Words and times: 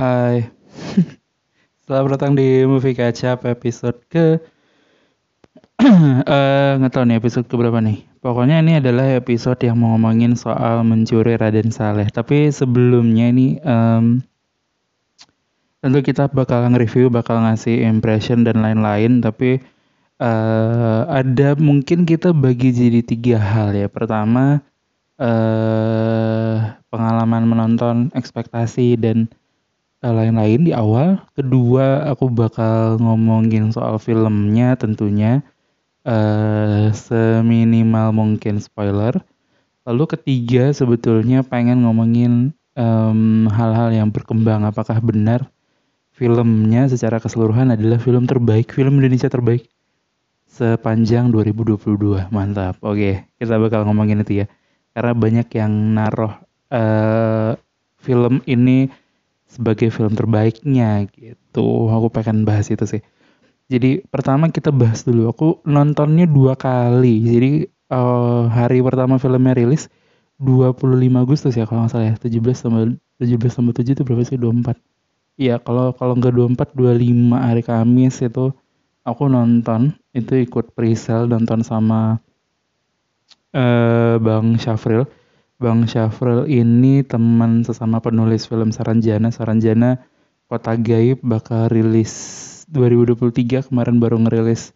Hai. 0.00 0.48
Selamat 1.84 2.16
datang 2.16 2.32
di 2.32 2.64
Movie 2.64 2.96
Catch-up 2.96 3.44
episode 3.44 4.00
ke 4.08 4.40
eh 6.24 6.72
nggak 6.80 6.88
tahu 6.88 7.04
nih 7.04 7.20
episode 7.20 7.44
ke 7.44 7.52
berapa 7.52 7.84
nih. 7.84 8.08
Pokoknya 8.24 8.64
ini 8.64 8.80
adalah 8.80 9.04
episode 9.12 9.60
yang 9.60 9.76
mau 9.76 9.92
ngomongin 9.92 10.40
soal 10.40 10.88
mencuri 10.88 11.36
Raden 11.36 11.68
Saleh. 11.68 12.08
Tapi 12.08 12.48
sebelumnya 12.48 13.28
ini 13.28 13.60
em, 13.60 14.24
tentu 15.84 16.00
kita 16.00 16.32
bakal 16.32 16.64
nge-review, 16.72 17.12
bakal 17.12 17.36
ngasih 17.44 17.84
impression 17.84 18.40
dan 18.40 18.64
lain-lain. 18.64 19.20
Tapi 19.20 19.60
eh 20.16 21.02
ada 21.12 21.60
mungkin 21.60 22.08
kita 22.08 22.32
bagi 22.32 22.72
jadi 22.72 23.04
tiga 23.04 23.36
hal 23.36 23.76
ya. 23.76 23.92
Pertama 23.92 24.64
eh 25.20 26.56
pengalaman 26.88 27.44
menonton, 27.44 28.08
ekspektasi 28.16 28.96
dan 28.96 29.28
lain-lain 30.00 30.64
di 30.64 30.72
awal. 30.72 31.20
Kedua, 31.36 32.08
aku 32.08 32.32
bakal 32.32 32.96
ngomongin 32.96 33.68
soal 33.68 34.00
filmnya 34.00 34.72
tentunya 34.80 35.44
eh 36.08 36.88
seminimal 36.96 38.16
mungkin 38.16 38.56
spoiler. 38.64 39.20
Lalu 39.84 40.16
ketiga, 40.16 40.72
sebetulnya 40.72 41.44
pengen 41.44 41.84
ngomongin 41.84 42.56
hal-hal 43.52 43.92
yang 43.92 44.08
berkembang. 44.08 44.64
Apakah 44.64 44.96
benar 45.04 45.52
filmnya 46.16 46.88
secara 46.88 47.20
keseluruhan 47.20 47.76
adalah 47.76 48.00
film 48.00 48.24
terbaik, 48.24 48.72
film 48.72 49.00
Indonesia 49.00 49.28
terbaik 49.28 49.68
sepanjang 50.48 51.28
2022. 51.28 52.32
Mantap. 52.32 52.80
Oke, 52.80 53.28
kita 53.36 53.60
bakal 53.60 53.84
ngomongin 53.84 54.24
itu 54.24 54.44
ya. 54.44 54.46
Karena 54.96 55.12
banyak 55.12 55.48
yang 55.52 55.72
naruh 55.96 56.34
eh 56.72 57.52
film 58.00 58.40
ini 58.48 58.88
sebagai 59.50 59.90
film 59.90 60.14
terbaiknya 60.14 61.10
gitu. 61.10 61.90
Aku 61.90 62.06
pengen 62.14 62.46
bahas 62.46 62.70
itu 62.70 62.86
sih. 62.86 63.02
Jadi 63.70 64.02
pertama 64.06 64.50
kita 64.50 64.70
bahas 64.70 65.02
dulu. 65.02 65.30
Aku 65.34 65.48
nontonnya 65.66 66.26
dua 66.30 66.54
kali. 66.54 67.22
Jadi 67.26 67.50
eh, 67.68 68.42
hari 68.50 68.78
pertama 68.82 69.18
filmnya 69.18 69.54
rilis 69.58 69.90
25 70.40 71.22
Agustus 71.22 71.52
ya 71.58 71.66
kalau 71.66 71.84
nggak 71.86 71.92
salah 71.92 72.06
ya. 72.10 72.14
17 72.16 72.56
sama 72.56 72.78
17 73.18 73.50
sama 73.52 73.70
7 73.74 73.94
itu 73.98 74.02
berapa 74.06 74.22
sih? 74.26 74.38
24. 74.38 74.78
Iya, 75.40 75.56
kalau 75.62 75.92
kalau 75.98 76.14
nggak 76.18 76.34
24 76.36 76.68
25 76.78 77.34
hari 77.36 77.62
Kamis 77.66 78.20
itu 78.22 78.52
aku 79.02 79.24
nonton 79.26 79.96
itu 80.12 80.32
ikut 80.46 80.76
presale 80.76 81.26
nonton 81.30 81.64
sama 81.64 82.20
eh 83.54 84.16
Bang 84.22 84.56
Syafril. 84.62 85.06
Bang 85.60 85.84
Syafril 85.84 86.48
ini 86.48 87.04
teman 87.04 87.60
sesama 87.62 88.00
penulis 88.00 88.48
film 88.48 88.72
Saranjana. 88.72 89.28
Saranjana 89.28 90.00
Kota 90.48 90.74
Gaib 90.74 91.20
bakal 91.20 91.68
rilis 91.68 92.40
2023 92.72 93.66
kemarin 93.68 93.98
baru 93.98 94.16
ngerilis 94.22 94.72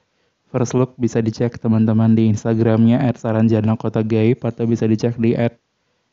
first 0.50 0.74
look. 0.74 0.94
Bisa 0.98 1.18
dicek 1.18 1.58
teman-teman 1.58 2.14
di 2.14 2.30
Instagramnya 2.30 3.02
@saranjana 3.14 3.78
kota 3.78 4.02
gaib 4.06 4.42
atau 4.42 4.66
bisa 4.66 4.86
dicek 4.86 5.18
di 5.18 5.34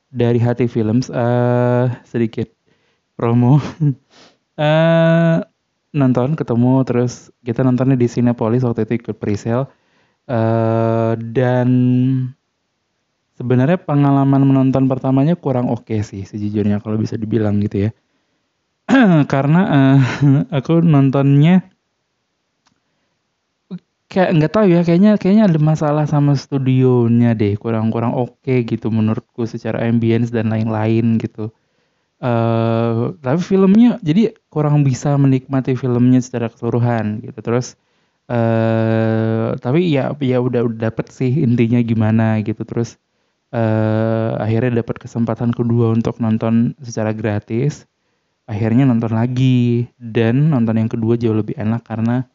dari 0.10 0.40
hati 0.42 0.66
films. 0.70 1.10
Eh 1.14 1.86
sedikit 2.06 2.48
promo. 3.18 3.60
Eh 4.62 5.40
nonton 5.96 6.38
ketemu 6.38 6.86
terus 6.86 7.34
kita 7.42 7.66
nontonnya 7.66 7.98
di 7.98 8.06
Cinepolis 8.06 8.62
waktu 8.62 8.86
itu 8.86 8.94
ikut 9.02 9.18
presale. 9.18 9.72
Eh 10.30 11.14
dan 11.34 11.70
sebenarnya 13.42 13.82
pengalaman 13.82 14.46
menonton 14.46 14.86
pertamanya 14.86 15.34
kurang 15.34 15.74
oke 15.74 15.98
sih 16.06 16.22
sejujurnya 16.22 16.78
kalau 16.86 17.02
bisa 17.02 17.18
dibilang 17.18 17.58
gitu 17.66 17.90
ya. 17.90 17.92
Karena 19.34 19.62
eh, 19.98 20.00
aku 20.62 20.86
nontonnya 20.86 21.66
kayak 24.12 24.30
nggak 24.38 24.52
tahu 24.52 24.66
ya 24.68 24.84
kayaknya 24.84 25.16
kayaknya 25.18 25.44
ada 25.48 25.60
masalah 25.64 26.06
sama 26.06 26.36
studionya 26.36 27.32
deh 27.34 27.56
kurang-kurang 27.56 28.12
oke 28.14 28.68
gitu 28.68 28.92
menurutku 28.92 29.48
secara 29.48 29.88
ambience 29.88 30.30
dan 30.30 30.52
lain-lain 30.54 31.18
gitu. 31.18 31.50
Eh 32.22 33.02
tapi 33.26 33.42
filmnya 33.42 33.98
jadi 34.06 34.36
kurang 34.54 34.86
bisa 34.86 35.16
menikmati 35.18 35.74
filmnya 35.80 36.20
secara 36.22 36.52
keseluruhan 36.54 37.24
gitu. 37.26 37.40
Terus 37.42 37.68
eh 38.30 39.50
tapi 39.64 39.90
ya 39.90 40.14
ya 40.20 40.38
udah 40.44 40.62
udah 40.68 40.80
dapet 40.92 41.08
sih 41.10 41.32
intinya 41.48 41.80
gimana 41.82 42.40
gitu. 42.46 42.62
Terus 42.68 43.00
eh 43.52 44.32
akhirnya 44.40 44.82
dapat 44.84 45.04
kesempatan 45.04 45.52
kedua 45.52 45.92
untuk 45.96 46.18
nonton 46.24 46.76
secara 46.84 47.12
gratis. 47.12 47.86
Akhirnya 48.48 48.88
nonton 48.88 49.16
lagi. 49.16 49.88
Dan 50.00 50.52
nonton 50.52 50.80
yang 50.80 50.90
kedua 50.92 51.16
jauh 51.20 51.36
lebih 51.38 51.56
enak 51.60 51.84
karena 51.88 52.28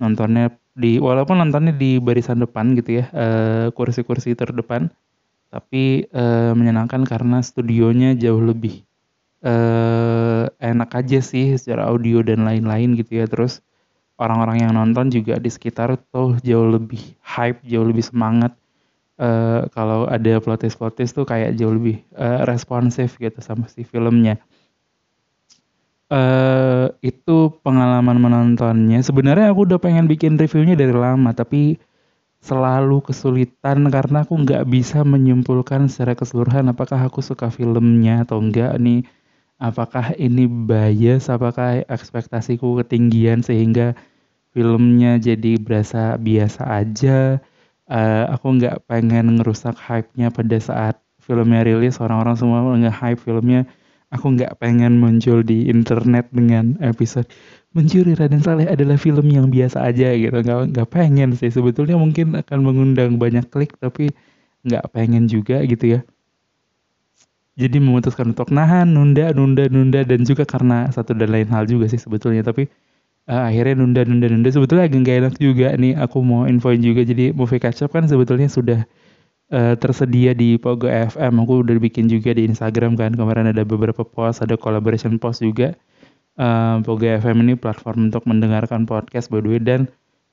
nontonnya 0.00 0.54
di 0.74 0.96
walaupun 1.02 1.36
nontonnya 1.42 1.74
di 1.76 2.00
barisan 2.00 2.40
depan 2.40 2.72
gitu 2.78 3.02
ya 3.02 3.04
eh, 3.12 3.66
kursi-kursi 3.74 4.32
terdepan 4.38 4.88
tapi 5.50 6.06
eh, 6.08 6.52
menyenangkan 6.54 7.02
karena 7.04 7.42
studionya 7.42 8.14
jauh 8.16 8.40
lebih 8.40 8.86
eh, 9.42 10.44
enak 10.62 10.90
aja 10.94 11.18
sih 11.20 11.58
secara 11.58 11.90
audio 11.90 12.22
dan 12.22 12.46
lain-lain 12.46 12.94
gitu 12.96 13.20
ya. 13.20 13.26
Terus 13.26 13.60
orang-orang 14.20 14.68
yang 14.68 14.72
nonton 14.76 15.10
juga 15.10 15.40
di 15.40 15.50
sekitar 15.50 15.98
tuh 16.14 16.38
jauh 16.44 16.68
lebih 16.70 17.00
hype 17.24 17.60
jauh 17.66 17.86
lebih 17.88 18.04
semangat 18.06 18.54
eh, 19.20 19.60
kalau 19.76 20.08
ada 20.08 20.32
plot 20.42 20.64
twist 20.64 20.76
plot 20.80 20.94
twist 20.96 21.12
tuh 21.18 21.26
kayak 21.28 21.54
jauh 21.58 21.74
lebih 21.76 21.96
eh, 22.16 22.40
responsif 22.50 23.16
gitu 23.20 23.38
sama 23.44 23.68
si 23.70 23.82
filmnya 23.86 24.40
eh 26.10 26.86
itu 27.06 27.54
pengalaman 27.62 28.18
menontonnya. 28.18 28.98
Sebenarnya 29.08 29.54
aku 29.54 29.60
udah 29.68 29.78
pengen 29.78 30.10
bikin 30.10 30.34
reviewnya 30.34 30.74
dari 30.74 30.90
lama, 30.90 31.30
tapi 31.30 31.78
selalu 32.42 33.04
kesulitan 33.04 33.88
karena 33.94 34.24
aku 34.26 34.34
nggak 34.44 34.64
bisa 34.68 35.04
menyimpulkan 35.06 35.86
secara 35.92 36.14
keseluruhan 36.18 36.72
apakah 36.72 37.00
aku 37.08 37.20
suka 37.24 37.48
filmnya 37.52 38.26
atau 38.26 38.42
enggak 38.42 38.74
nih. 38.82 39.06
Apakah 39.60 40.16
ini 40.18 40.48
bias, 40.48 41.28
apakah 41.30 41.84
ekspektasiku 41.86 42.80
ketinggian 42.82 43.44
sehingga 43.44 43.94
filmnya 44.54 45.20
jadi 45.20 45.60
berasa 45.60 46.16
biasa 46.20 46.62
aja. 46.66 47.38
Eh, 47.90 48.24
aku 48.30 48.46
nggak 48.54 48.86
pengen 48.86 49.34
ngerusak 49.38 49.74
hype-nya 49.74 50.30
pada 50.30 50.58
saat 50.62 50.94
filmnya 51.18 51.66
rilis, 51.66 51.98
orang-orang 51.98 52.36
semua 52.38 52.62
nge-hype 52.78 53.18
filmnya. 53.18 53.66
Aku 54.14 54.34
nggak 54.34 54.58
pengen 54.62 54.98
muncul 55.02 55.42
di 55.46 55.70
internet 55.70 56.30
dengan 56.34 56.74
episode 56.82 57.30
mencuri 57.70 58.18
Raden 58.18 58.42
Saleh 58.42 58.66
adalah 58.66 58.98
film 58.98 59.26
yang 59.30 59.46
biasa 59.50 59.86
aja 59.86 60.10
gitu. 60.14 60.34
Nggak 60.34 60.74
nggak 60.74 60.88
pengen 60.90 61.34
sih. 61.38 61.50
Sebetulnya 61.50 61.94
mungkin 61.98 62.34
akan 62.34 62.58
mengundang 62.66 63.18
banyak 63.22 63.46
klik 63.50 63.78
tapi 63.78 64.10
nggak 64.66 64.90
pengen 64.90 65.30
juga 65.30 65.62
gitu 65.66 65.98
ya. 65.98 66.00
Jadi 67.60 67.76
memutuskan 67.78 68.32
untuk 68.34 68.50
nahan 68.50 68.88
nunda 68.90 69.30
nunda 69.36 69.68
nunda 69.68 70.00
dan 70.02 70.24
juga 70.24 70.42
karena 70.48 70.88
satu 70.90 71.12
dan 71.14 71.30
lain 71.30 71.48
hal 71.50 71.66
juga 71.70 71.86
sih 71.86 72.00
sebetulnya. 72.00 72.42
Tapi 72.42 72.66
uh, 73.30 73.46
akhirnya 73.46 73.78
nunda 73.78 74.02
nunda 74.02 74.26
nunda 74.26 74.50
sebetulnya 74.50 74.90
agak 74.90 75.06
gak 75.06 75.16
enak 75.22 75.34
juga 75.38 75.68
nih 75.78 75.94
aku 75.94 76.18
mau 76.26 76.50
infoin 76.50 76.82
juga 76.82 77.06
jadi 77.06 77.30
movie 77.30 77.62
catch 77.62 77.86
up 77.86 77.94
kan 77.94 78.10
sebetulnya 78.10 78.50
sudah 78.50 78.82
uh, 79.50 79.74
tersedia 79.76 80.32
di 80.32 80.56
Pogo 80.56 80.86
FM. 80.88 81.42
Aku 81.42 81.62
udah 81.66 81.76
bikin 81.76 82.06
juga 82.06 82.32
di 82.32 82.46
Instagram 82.46 82.96
kan. 82.96 83.12
Kemarin 83.14 83.50
ada 83.50 83.62
beberapa 83.66 84.06
post, 84.06 84.40
ada 84.40 84.54
collaboration 84.56 85.18
post 85.18 85.44
juga. 85.44 85.74
Uh, 86.38 86.80
Pogo 86.86 87.04
FM 87.04 87.44
ini 87.44 87.54
platform 87.58 88.08
untuk 88.08 88.24
mendengarkan 88.24 88.86
podcast 88.86 89.28
by. 89.28 89.42
Dan 89.60 89.90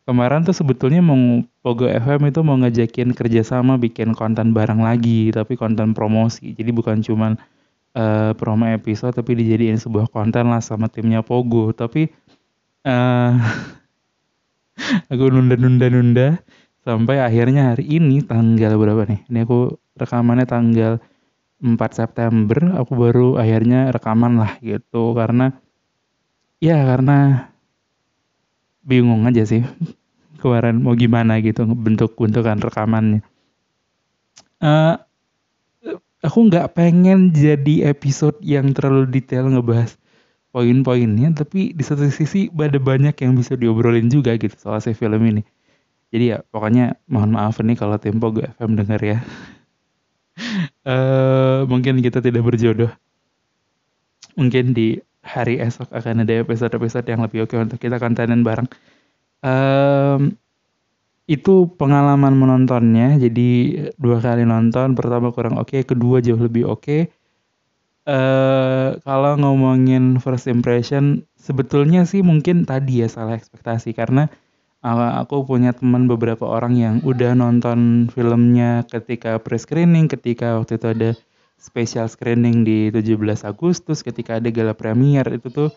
kemarin 0.08 0.46
tuh 0.46 0.56
sebetulnya 0.56 1.04
mau 1.04 1.44
Pogo 1.66 1.90
FM 1.90 2.32
itu 2.32 2.40
mau 2.46 2.56
ngajakin 2.62 3.12
kerjasama 3.18 3.76
bikin 3.82 4.14
konten 4.16 4.54
bareng 4.56 4.80
lagi, 4.86 5.34
tapi 5.34 5.60
konten 5.60 5.92
promosi. 5.92 6.54
Jadi 6.56 6.70
bukan 6.72 7.04
cuman 7.04 7.36
uh, 7.98 8.32
promo 8.38 8.70
episode, 8.70 9.18
tapi 9.18 9.36
dijadiin 9.36 9.82
sebuah 9.82 10.08
konten 10.14 10.48
lah 10.48 10.64
sama 10.64 10.88
timnya 10.88 11.26
Pogo. 11.26 11.74
Tapi 11.76 12.08
uh, 12.86 13.34
aku 15.12 15.24
nunda-nunda-nunda 15.34 16.42
sampai 16.86 17.20
akhirnya 17.20 17.74
hari 17.74 17.98
ini 17.98 18.22
tanggal 18.22 18.78
berapa 18.78 19.10
nih? 19.10 19.22
Ini 19.28 19.40
aku 19.44 19.76
rekamannya 19.98 20.46
tanggal 20.46 21.02
4 21.58 21.74
September 21.90 22.78
aku 22.78 22.94
baru 22.94 23.28
akhirnya 23.42 23.90
rekaman 23.90 24.38
lah 24.38 24.62
gitu. 24.62 25.18
Karena 25.18 25.56
ya 26.62 26.78
karena 26.86 27.50
bingung 28.86 29.28
aja 29.28 29.44
sih 29.44 29.66
kemarin 30.42 30.80
mau 30.80 30.94
gimana 30.94 31.42
gitu 31.42 31.66
bentuk 31.66 32.14
bentukan 32.16 32.62
rekamannya. 32.62 33.26
Uh, 34.58 34.98
aku 36.22 36.50
nggak 36.50 36.74
pengen 36.74 37.30
jadi 37.30 37.94
episode 37.94 38.42
yang 38.42 38.74
terlalu 38.74 39.06
detail 39.22 39.50
ngebahas 39.50 39.98
poin-poinnya 40.58 41.38
tapi 41.38 41.70
di 41.78 41.84
satu 41.86 42.10
sisi 42.10 42.50
ada 42.50 42.82
banyak 42.82 43.14
yang 43.22 43.38
bisa 43.38 43.54
diobrolin 43.54 44.10
juga 44.10 44.34
gitu 44.42 44.58
soal 44.58 44.82
si 44.82 44.98
film 44.98 45.22
ini 45.22 45.46
jadi 46.08 46.26
ya 46.36 46.38
pokoknya 46.48 46.96
mohon 47.12 47.36
maaf 47.36 47.60
nih 47.60 47.76
kalau 47.76 48.00
Tempo 48.00 48.32
gue 48.32 48.48
FM 48.56 48.80
denger 48.80 49.02
ya. 49.04 49.18
uh, 50.88 51.66
mungkin 51.72 52.00
kita 52.00 52.24
tidak 52.24 52.48
berjodoh. 52.48 52.92
Mungkin 54.40 54.72
di 54.72 54.96
hari 55.26 55.60
esok 55.60 55.92
akan 55.92 56.24
ada 56.24 56.40
episode-episode 56.40 57.08
yang 57.12 57.20
lebih 57.26 57.44
oke 57.44 57.56
untuk 57.60 57.80
kita 57.82 58.00
kontenin 58.00 58.46
bareng. 58.46 58.70
Um, 59.44 60.40
itu 61.28 61.68
pengalaman 61.76 62.40
menontonnya, 62.40 63.20
jadi 63.20 63.50
dua 64.00 64.24
kali 64.24 64.48
nonton, 64.48 64.96
pertama 64.96 65.36
kurang 65.36 65.60
oke, 65.60 65.84
kedua 65.84 66.24
jauh 66.24 66.40
lebih 66.40 66.64
oke. 66.72 67.12
Uh, 68.08 68.47
kalau 69.08 69.40
ngomongin 69.40 70.20
first 70.20 70.52
impression, 70.52 71.24
sebetulnya 71.40 72.04
sih 72.04 72.20
mungkin 72.20 72.68
tadi 72.68 73.00
ya 73.00 73.08
salah 73.08 73.40
ekspektasi. 73.40 73.96
Karena 73.96 74.28
uh, 74.84 75.24
aku 75.24 75.48
punya 75.48 75.72
teman 75.72 76.12
beberapa 76.12 76.44
orang 76.44 76.76
yang 76.76 76.96
udah 77.08 77.32
nonton 77.32 78.12
filmnya 78.12 78.84
ketika 78.92 79.40
pre-screening, 79.40 80.12
ketika 80.12 80.60
waktu 80.60 80.76
itu 80.76 80.88
ada 80.92 81.10
special 81.58 82.06
screening 82.12 82.62
di 82.62 82.94
17 82.94 83.18
Agustus 83.48 84.06
ketika 84.06 84.38
ada 84.38 84.50
gala 84.54 84.78
premier 84.78 85.26
itu 85.34 85.50
tuh 85.50 85.70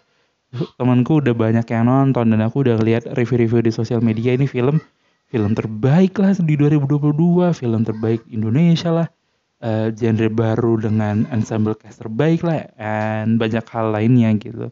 temanku 0.77 1.25
udah 1.25 1.33
banyak 1.33 1.65
yang 1.73 1.89
nonton 1.89 2.37
dan 2.37 2.41
aku 2.45 2.69
udah 2.69 2.77
lihat 2.85 3.09
review-review 3.17 3.65
di 3.65 3.73
sosial 3.73 4.05
media 4.05 4.37
ini 4.37 4.45
film 4.45 4.77
film 5.33 5.57
terbaik 5.57 6.21
lah 6.21 6.37
di 6.37 6.55
2022 6.59 7.57
film 7.57 7.81
terbaik 7.87 8.21
Indonesia 8.29 8.93
lah 8.93 9.09
uh, 9.65 9.89
genre 9.95 10.29
baru 10.29 10.81
dengan 10.81 11.25
ensemble 11.33 11.77
cast 11.77 12.03
terbaik 12.05 12.45
lah 12.45 12.69
dan 12.77 13.41
banyak 13.41 13.65
hal 13.69 13.93
lainnya 13.93 14.33
gitu 14.41 14.69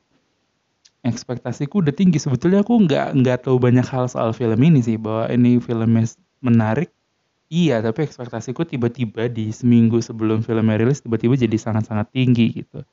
ekspektasiku 1.07 1.81
udah 1.81 1.95
tinggi 1.95 2.19
sebetulnya 2.21 2.61
aku 2.67 2.75
nggak 2.85 3.17
nggak 3.17 3.39
tahu 3.47 3.57
banyak 3.57 3.87
hal 3.87 4.11
soal 4.11 4.35
film 4.35 4.59
ini 4.61 4.83
sih 4.83 4.99
bahwa 5.01 5.31
ini 5.31 5.63
filmnya 5.63 6.05
menarik 6.43 6.91
Iya, 7.49 7.81
tapi 7.81 8.05
ekspektasiku 8.05 8.69
tiba-tiba 8.69 9.25
di 9.33 9.49
seminggu 9.49 10.05
sebelum 10.05 10.45
filmnya 10.45 10.77
rilis 10.77 11.01
tiba-tiba 11.01 11.33
jadi 11.33 11.57
sangat-sangat 11.57 12.13
tinggi 12.13 12.61
gitu. 12.61 12.85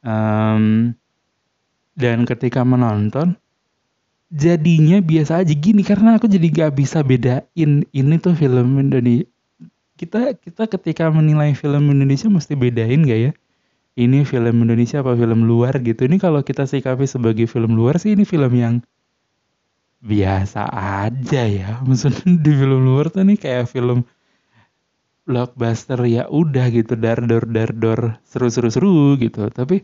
Um, 0.00 0.96
dan 1.92 2.24
ketika 2.24 2.64
menonton 2.64 3.36
jadinya 4.32 5.04
biasa 5.04 5.44
aja 5.44 5.52
gini 5.52 5.84
karena 5.84 6.16
aku 6.16 6.24
jadi 6.24 6.48
gak 6.48 6.72
bisa 6.72 7.04
bedain 7.04 7.84
ini 7.92 8.14
tuh 8.16 8.32
film 8.32 8.80
Indonesia. 8.80 9.28
Kita 9.96 10.36
kita 10.36 10.68
ketika 10.68 11.08
menilai 11.08 11.56
film 11.56 11.88
Indonesia 11.90 12.28
mesti 12.28 12.52
bedain 12.52 13.02
gak 13.08 13.20
ya? 13.20 13.32
Ini 13.96 14.28
film 14.28 14.56
Indonesia 14.62 15.00
apa 15.00 15.16
film 15.16 15.48
luar 15.48 15.80
gitu. 15.80 16.04
Ini 16.04 16.20
kalau 16.20 16.44
kita 16.44 16.68
sikapi 16.68 17.08
sebagai 17.08 17.48
film 17.48 17.72
luar 17.72 17.96
sih 17.96 18.12
ini 18.12 18.28
film 18.28 18.52
yang 18.52 18.84
biasa 20.06 20.68
aja 20.70 21.42
ya 21.48 21.70
maksudnya 21.86 22.38
di 22.38 22.52
film 22.52 22.84
luar 22.84 23.08
tuh 23.10 23.24
nih 23.24 23.38
kayak 23.40 23.66
film 23.66 24.04
blockbuster 25.26 25.98
ya 26.06 26.30
udah 26.30 26.70
gitu 26.70 26.94
dar 26.94 27.18
dor 27.26 27.48
dar 27.50 27.74
dor 27.74 28.22
seru 28.22 28.46
seru 28.46 28.70
seru 28.70 29.18
gitu 29.18 29.50
tapi 29.50 29.82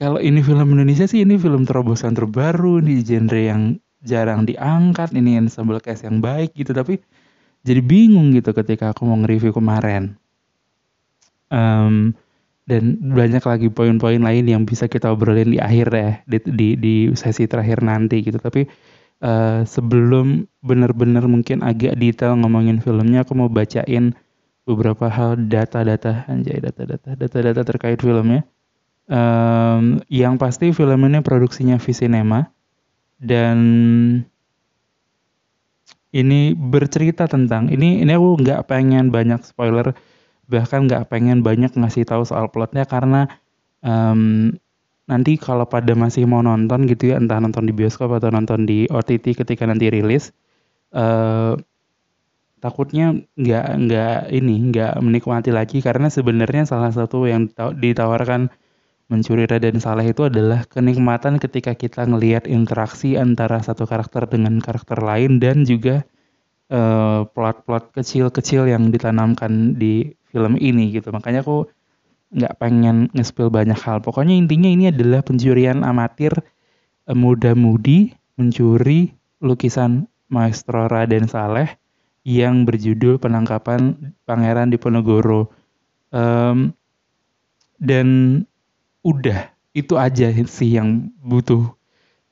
kalau 0.00 0.16
ini 0.16 0.40
film 0.40 0.64
Indonesia 0.72 1.04
sih 1.04 1.28
ini 1.28 1.36
film 1.36 1.68
terobosan 1.68 2.16
terbaru 2.16 2.80
nih 2.80 3.04
genre 3.04 3.40
yang 3.40 3.62
jarang 4.00 4.48
diangkat 4.48 5.12
ini 5.12 5.36
ensemble 5.36 5.76
cast 5.84 6.08
yang 6.08 6.24
baik 6.24 6.56
gitu 6.56 6.72
tapi 6.72 7.04
jadi 7.60 7.80
bingung 7.84 8.32
gitu 8.32 8.56
ketika 8.56 8.92
aku 8.92 9.04
mau 9.04 9.16
nge-review 9.20 9.52
kemarin. 9.52 10.16
Um, 11.50 12.14
dan 12.70 13.02
banyak 13.02 13.42
lagi 13.42 13.66
poin-poin 13.66 14.22
lain 14.22 14.46
yang 14.46 14.62
bisa 14.62 14.86
kita 14.86 15.10
obrolin 15.10 15.50
di 15.50 15.58
akhir 15.58 15.90
ya 15.90 16.10
di, 16.22 16.38
di, 16.46 16.68
di 16.78 16.94
sesi 17.18 17.50
terakhir 17.50 17.82
nanti 17.82 18.22
gitu. 18.22 18.38
Tapi 18.38 18.70
uh, 19.26 19.66
sebelum 19.66 20.46
benar-benar 20.62 21.26
mungkin 21.26 21.66
agak 21.66 21.98
detail 21.98 22.38
ngomongin 22.38 22.78
filmnya 22.78 23.26
aku 23.26 23.34
mau 23.34 23.50
bacain 23.50 24.14
beberapa 24.62 25.10
hal 25.10 25.50
data-data 25.50 26.30
anjay 26.30 26.62
data-data 26.62 27.18
data-data 27.18 27.62
terkait 27.66 27.98
filmnya. 27.98 28.46
Um, 29.10 29.98
yang 30.06 30.38
pasti 30.38 30.70
film 30.70 31.10
ini 31.10 31.18
produksinya 31.26 31.82
Visinema. 31.82 32.46
Dan 33.20 33.58
ini 36.10 36.54
bercerita 36.58 37.30
tentang 37.30 37.70
ini 37.70 38.02
ini 38.02 38.12
aku 38.14 38.42
nggak 38.42 38.66
pengen 38.66 39.14
banyak 39.14 39.40
spoiler 39.46 39.94
bahkan 40.50 40.90
nggak 40.90 41.06
pengen 41.06 41.46
banyak 41.46 41.70
ngasih 41.70 42.02
tahu 42.02 42.26
soal 42.26 42.50
plotnya 42.50 42.82
karena 42.82 43.30
um, 43.86 44.50
nanti 45.06 45.38
kalau 45.38 45.66
pada 45.66 45.94
masih 45.94 46.26
mau 46.26 46.42
nonton 46.42 46.86
gitu 46.90 47.14
ya 47.14 47.22
entah 47.22 47.38
nonton 47.38 47.66
di 47.66 47.74
bioskop 47.74 48.10
atau 48.18 48.30
nonton 48.30 48.66
di 48.66 48.90
OTT 48.90 49.38
ketika 49.38 49.66
nanti 49.66 49.90
rilis 49.90 50.34
uh, 50.94 51.54
takutnya 52.58 53.14
nggak 53.38 53.66
nggak 53.86 54.18
ini 54.34 54.54
nggak 54.70 54.92
menikmati 55.00 55.50
lagi 55.50 55.78
karena 55.80 56.10
sebenarnya 56.12 56.66
salah 56.68 56.92
satu 56.92 57.26
yang 57.26 57.50
ditawarkan 57.56 58.52
mencuri 59.10 59.44
Raden 59.44 59.82
Saleh 59.82 60.14
itu 60.14 60.30
adalah 60.30 60.64
kenikmatan 60.70 61.42
ketika 61.42 61.74
kita 61.74 62.06
ngelihat 62.06 62.46
interaksi 62.46 63.18
antara 63.18 63.58
satu 63.58 63.84
karakter 63.84 64.30
dengan 64.30 64.62
karakter 64.62 65.02
lain 65.02 65.42
dan 65.42 65.66
juga 65.66 66.06
uh, 66.70 67.26
plot-plot 67.26 67.90
kecil-kecil 67.90 68.70
yang 68.70 68.94
ditanamkan 68.94 69.74
di 69.74 70.14
film 70.30 70.54
ini 70.62 70.94
gitu 70.94 71.10
makanya 71.10 71.42
aku 71.42 71.66
nggak 72.30 72.54
pengen 72.62 73.10
nge 73.10 73.34
banyak 73.34 73.78
hal. 73.82 73.98
Pokoknya 73.98 74.38
intinya 74.38 74.70
ini 74.70 74.94
adalah 74.94 75.20
pencurian 75.26 75.82
amatir 75.82 76.30
eh, 77.10 77.16
muda-mudi 77.16 78.14
mencuri 78.38 79.10
lukisan 79.42 80.06
maestro 80.30 80.86
Raden 80.86 81.26
Saleh 81.26 81.74
yang 82.22 82.62
berjudul 82.62 83.18
penangkapan 83.18 84.14
Pangeran 84.24 84.70
Diponegoro. 84.70 85.50
Um, 86.14 86.74
dan 87.80 88.42
udah 89.00 89.50
itu 89.72 89.94
aja 89.96 90.28
sih 90.50 90.76
yang 90.76 91.14
butuh 91.22 91.72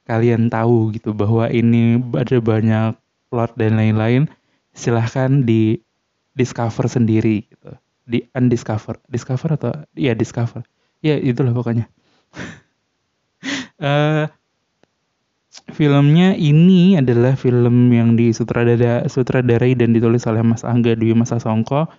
kalian 0.09 0.49
tahu 0.49 0.97
gitu 0.97 1.13
bahwa 1.13 1.47
ini 1.53 2.01
ada 2.17 2.39
banyak 2.41 2.97
plot 3.29 3.55
dan 3.61 3.77
lain-lain. 3.77 4.27
Silahkan 4.73 5.45
di 5.45 5.79
discover 6.33 6.89
sendiri 6.89 7.45
gitu. 7.45 7.77
Di 8.09 8.25
undiscover. 8.33 8.97
Discover 9.07 9.61
atau 9.61 9.73
ya 9.93 10.17
discover. 10.17 10.65
Ya 11.05 11.21
itulah 11.21 11.53
pokoknya. 11.53 11.87
Uh, 13.79 14.27
filmnya 15.77 16.33
ini 16.39 16.97
adalah 16.97 17.37
film 17.37 17.93
yang 17.93 18.17
disutradara 18.17 19.05
sutradarai 19.07 19.77
dan 19.77 19.93
ditulis 19.93 20.25
oleh 20.25 20.41
Mas 20.41 20.65
Angga 20.65 20.97
Dwi 20.97 21.13
Mas 21.13 21.35
Songko 21.35 21.91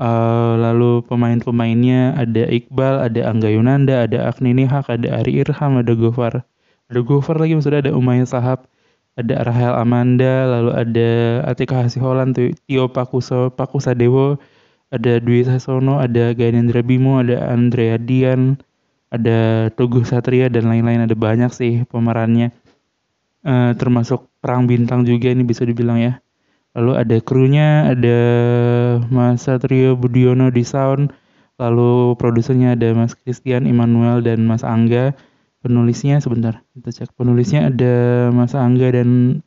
uh, 0.00 0.54
lalu 0.58 1.02
pemain-pemainnya 1.06 2.14
ada 2.16 2.48
Iqbal 2.48 3.04
ada 3.04 3.20
Angga 3.28 3.50
Yunanda 3.50 4.06
ada 4.06 4.30
Agni 4.30 4.54
Nihak 4.56 4.88
ada 4.88 5.20
Ari 5.22 5.42
Irham 5.42 5.80
ada 5.80 5.92
Gofar 5.92 6.44
ada 6.90 7.00
Gofar 7.00 7.36
lagi 7.38 7.58
maksudnya 7.58 7.84
ada 7.84 7.92
Umayya 7.92 8.26
Sahab 8.26 8.66
ada 9.14 9.46
Rahel 9.46 9.74
Amanda 9.74 10.46
lalu 10.48 10.70
ada 10.74 11.10
Atika 11.46 11.82
Hasiholan 11.84 12.34
Tio 12.34 12.90
Pakuso 12.90 13.54
Pakusadewo 13.54 14.38
ada 14.94 15.18
Dwi 15.18 15.42
Sasono, 15.42 15.98
ada 15.98 16.30
Gainendra 16.30 16.78
Bimo, 16.86 17.18
ada 17.18 17.50
Andrea 17.50 17.98
Dian, 17.98 18.54
ada 19.10 19.68
Tugu 19.74 20.06
Satria 20.06 20.46
dan 20.46 20.70
lain-lain 20.70 21.02
ada 21.02 21.16
banyak 21.18 21.50
sih 21.50 21.82
pemerannya. 21.90 22.54
Uh, 23.44 23.76
termasuk 23.76 24.24
perang 24.40 24.64
bintang 24.64 25.04
juga 25.04 25.28
ini 25.28 25.42
bisa 25.44 25.66
dibilang 25.66 26.00
ya. 26.00 26.22
Lalu 26.74 26.92
ada 26.98 27.16
krunya, 27.22 27.94
ada 27.94 28.18
Mas 29.06 29.46
Satrio 29.46 29.94
Budiono 29.94 30.50
di 30.50 30.66
sound, 30.66 31.14
lalu 31.62 32.18
produsernya 32.18 32.74
ada 32.74 32.90
Mas 32.98 33.14
Christian 33.14 33.70
Immanuel 33.70 34.26
dan 34.26 34.42
Mas 34.42 34.66
Angga. 34.66 35.14
Penulisnya 35.62 36.20
sebentar, 36.20 36.60
kita 36.76 36.90
cek. 36.92 37.14
Penulisnya 37.16 37.70
ada 37.72 37.94
Mas 38.34 38.52
Angga 38.58 38.90
dan 38.90 39.40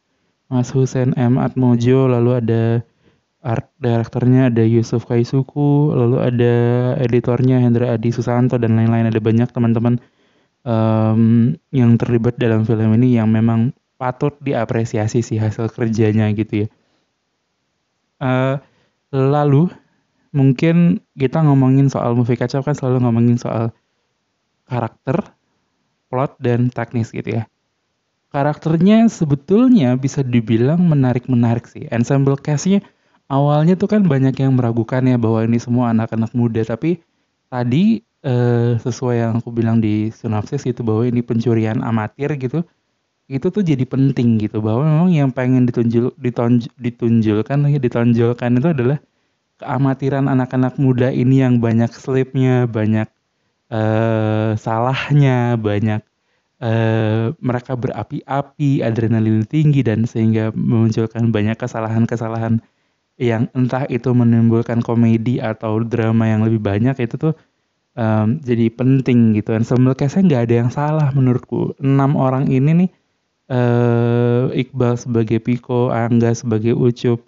Mas 0.47 0.71
Husen 0.71 1.11
M. 1.19 1.35
Atmojo, 1.35 2.07
lalu 2.07 2.31
ada 2.39 2.63
art 3.43 3.69
direkturnya 3.77 4.49
ada 4.49 4.63
Yusuf 4.63 5.05
Kaisuku, 5.05 5.93
lalu 5.93 6.17
ada 6.23 6.55
editornya 7.03 7.61
Hendra 7.61 7.95
Adi 7.95 8.09
Susanto 8.15 8.55
dan 8.55 8.79
lain-lain. 8.79 9.11
Ada 9.11 9.19
banyak 9.19 9.49
teman-teman 9.51 9.99
um, 10.63 11.53
yang 11.75 11.95
terlibat 11.99 12.39
dalam 12.39 12.63
film 12.63 12.95
ini 12.97 13.19
yang 13.19 13.29
memang 13.29 13.75
patut 13.99 14.35
diapresiasi 14.41 15.21
sih 15.21 15.37
hasil 15.37 15.69
kerjanya 15.75 16.31
gitu 16.31 16.65
ya. 16.65 16.67
Uh, 18.17 18.57
lalu 19.13 19.69
mungkin 20.35 21.01
kita 21.17 21.41
ngomongin 21.41 21.89
soal 21.89 22.13
movie 22.13 22.37
kacau 22.37 22.61
kan 22.61 22.75
selalu 22.75 23.05
ngomongin 23.05 23.37
soal 23.39 23.71
karakter, 24.67 25.33
plot 26.11 26.35
dan 26.37 26.69
teknis 26.69 27.13
gitu 27.15 27.41
ya. 27.41 27.43
Karakternya 28.27 29.07
sebetulnya 29.07 29.95
bisa 29.95 30.19
dibilang 30.21 30.83
menarik-menarik 30.83 31.63
sih. 31.65 31.87
Ensemble 31.87 32.35
castnya 32.35 32.83
awalnya 33.31 33.79
tuh 33.79 33.87
kan 33.87 34.03
banyak 34.03 34.35
yang 34.39 34.55
meragukan 34.55 35.03
ya 35.03 35.15
bahwa 35.15 35.47
ini 35.47 35.59
semua 35.59 35.95
anak-anak 35.95 36.31
muda 36.35 36.63
tapi 36.67 36.99
tadi 37.47 38.03
eh, 38.23 38.75
sesuai 38.79 39.15
yang 39.15 39.33
aku 39.39 39.49
bilang 39.55 39.79
di 39.79 40.11
sinopsis 40.11 40.67
itu 40.67 40.83
bahwa 40.83 41.07
ini 41.07 41.23
pencurian 41.23 41.79
amatir 41.83 42.35
gitu 42.35 42.67
itu 43.27 43.47
tuh 43.51 43.63
jadi 43.63 43.83
penting 43.83 44.39
gitu 44.39 44.63
bahwa 44.63 44.87
memang 44.87 45.09
yang 45.11 45.29
pengen 45.35 45.67
ditunjuk 45.67 46.15
ditonj, 46.15 46.71
ditunjulkan 46.79 47.67
ya 47.67 47.79
ditonjolkan 47.79 48.55
itu 48.55 48.67
adalah 48.71 48.97
keamatiran 49.59 50.31
anak-anak 50.31 50.79
muda 50.79 51.11
ini 51.11 51.43
yang 51.43 51.59
banyak 51.59 51.91
slipnya 51.91 52.71
banyak 52.71 53.11
uh, 53.71 54.55
salahnya, 54.55 55.59
banyak 55.59 56.01
uh, 56.63 57.33
mereka 57.39 57.75
berapi-api, 57.75 58.81
adrenalin 58.83 59.43
tinggi 59.43 59.83
dan 59.83 60.07
sehingga 60.07 60.55
memunculkan 60.55 61.29
banyak 61.31 61.57
kesalahan-kesalahan 61.59 62.63
yang 63.17 63.49
entah 63.57 63.89
itu 63.89 64.13
menimbulkan 64.13 64.79
komedi 64.85 65.41
atau 65.41 65.81
drama 65.81 66.29
yang 66.29 66.45
lebih 66.45 66.61
banyak 66.61 66.93
itu 67.01 67.17
tuh 67.17 67.33
um, 67.97 68.37
jadi 68.45 68.69
penting 68.69 69.33
gitu 69.33 69.57
kan. 69.57 69.65
Sebenarnya 69.65 70.21
nggak 70.21 70.41
ada 70.47 70.55
yang 70.65 70.69
salah 70.69 71.09
menurutku. 71.11 71.73
Enam 71.81 72.13
orang 72.13 72.45
ini 72.53 72.85
nih 72.85 72.89
uh, 73.51 74.51
Iqbal 74.51 74.95
sebagai 74.99 75.39
Piko, 75.43 75.89
Angga 75.91 76.31
sebagai 76.35 76.75
Ucup, 76.75 77.23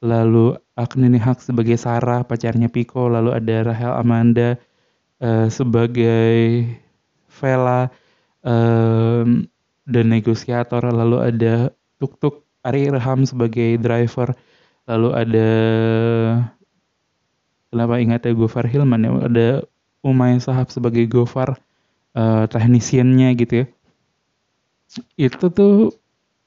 lalu 0.00 0.56
Agni 0.80 1.20
Hak 1.20 1.44
sebagai 1.44 1.76
Sarah 1.76 2.24
pacarnya 2.24 2.72
Piko 2.72 3.12
lalu 3.12 3.36
ada 3.36 3.68
Rahel 3.68 3.92
Amanda 3.92 4.56
uh, 5.20 5.46
sebagai 5.52 6.64
Vela 7.28 7.92
um, 8.40 9.44
dan 9.84 10.06
negosiator 10.08 10.80
lalu 10.88 11.20
ada 11.20 11.54
Tuk 12.00 12.16
Tuk 12.16 12.48
Ari 12.64 12.88
Irham 12.88 13.28
sebagai 13.28 13.76
driver 13.76 14.32
lalu 14.88 15.08
ada 15.12 15.50
kenapa 17.68 18.00
ingat 18.00 18.24
ya 18.24 18.32
Gofar 18.32 18.64
Hilman 18.64 19.04
ya 19.04 19.10
ada 19.28 19.48
Umay 20.00 20.40
Sahab 20.40 20.72
sebagai 20.72 21.04
Gofar 21.12 21.60
uh, 22.16 22.48
teknisiannya 22.48 23.36
gitu 23.36 23.64
ya 23.64 23.66
itu 25.14 25.46
tuh 25.52 25.94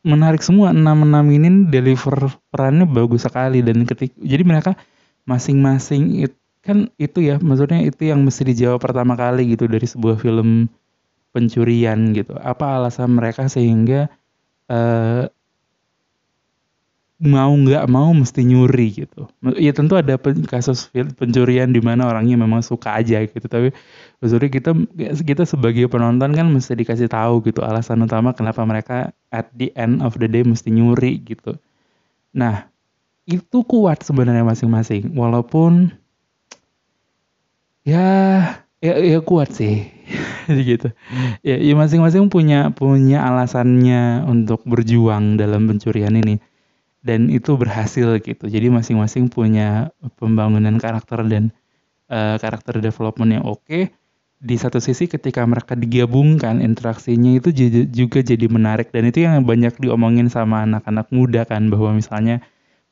menarik 0.04 0.44
semua 0.44 0.76
enam 0.76 1.08
enam 1.08 1.26
ini 1.32 1.72
deliver 1.72 2.32
perannya 2.52 2.84
bagus 2.84 3.24
sekali. 3.24 3.64
Dan 3.64 3.88
ketik 3.88 4.12
jadi 4.20 4.44
mereka 4.44 4.76
masing-masing 5.24 6.28
it, 6.28 6.36
kan 6.60 6.92
itu 7.00 7.24
ya 7.24 7.40
maksudnya 7.40 7.84
itu 7.84 8.12
yang 8.12 8.24
mesti 8.24 8.44
dijawab 8.44 8.84
pertama 8.84 9.16
kali 9.16 9.56
gitu 9.56 9.68
dari 9.72 9.88
sebuah 9.88 10.20
film 10.20 10.68
pencurian 11.32 12.12
gitu. 12.12 12.36
Apa 12.40 12.80
alasan 12.80 13.16
mereka 13.16 13.48
sehingga 13.48 14.12
uh, 14.68 15.26
mau 17.22 17.54
nggak 17.54 17.86
mau 17.88 18.10
mesti 18.12 18.42
nyuri 18.42 19.06
gitu. 19.06 19.30
Ya 19.62 19.72
tentu 19.72 19.94
ada 19.94 20.18
kasus 20.50 20.90
pencurian 20.92 21.70
di 21.70 21.80
mana 21.80 22.10
orangnya 22.10 22.36
memang 22.36 22.66
suka 22.66 22.98
aja 22.98 23.22
gitu. 23.24 23.46
Tapi 23.46 23.70
maksudnya 24.20 24.50
kita 24.50 24.72
kita 25.22 25.44
sebagai 25.46 25.86
penonton 25.88 26.34
kan 26.34 26.48
mesti 26.50 26.74
dikasih 26.74 27.08
tahu 27.08 27.46
gitu 27.46 27.62
alasan 27.62 28.02
utama 28.04 28.34
kenapa 28.34 28.66
mereka 28.66 29.14
at 29.30 29.48
the 29.54 29.70
end 29.78 30.02
of 30.02 30.18
the 30.18 30.26
day 30.26 30.42
mesti 30.42 30.74
nyuri 30.74 31.22
gitu. 31.22 31.56
Nah 32.34 32.68
itu 33.30 33.64
kuat 33.64 34.04
sebenarnya 34.04 34.44
masing-masing. 34.44 35.14
Walaupun 35.14 35.94
ya 37.86 38.10
ya, 38.82 38.94
ya 39.00 39.20
kuat 39.22 39.54
sih 39.54 39.86
gitu. 40.70 40.90
Ya, 41.46 41.56
ya 41.62 41.74
masing-masing 41.78 42.28
punya 42.28 42.74
punya 42.74 43.24
alasannya 43.24 44.28
untuk 44.28 44.66
berjuang 44.68 45.40
dalam 45.40 45.70
pencurian 45.70 46.18
ini 46.20 46.42
dan 47.04 47.28
itu 47.28 47.60
berhasil 47.60 48.18
gitu. 48.24 48.48
Jadi 48.48 48.72
masing-masing 48.72 49.28
punya 49.28 49.92
pembangunan 50.18 50.80
karakter 50.80 51.22
dan 51.28 51.52
uh, 52.08 52.40
karakter 52.40 52.80
development 52.80 53.40
yang 53.40 53.46
oke. 53.46 53.62
Okay. 53.68 53.92
Di 54.44 54.60
satu 54.60 54.84
sisi 54.84 55.08
ketika 55.08 55.48
mereka 55.48 55.72
digabungkan 55.72 56.60
interaksinya 56.60 57.40
itu 57.40 57.56
juga 57.88 58.20
jadi 58.20 58.44
menarik 58.52 58.92
dan 58.92 59.08
itu 59.08 59.24
yang 59.24 59.48
banyak 59.48 59.72
diomongin 59.80 60.28
sama 60.28 60.68
anak-anak 60.68 61.08
muda 61.16 61.48
kan 61.48 61.72
bahwa 61.72 61.96
misalnya 61.96 62.44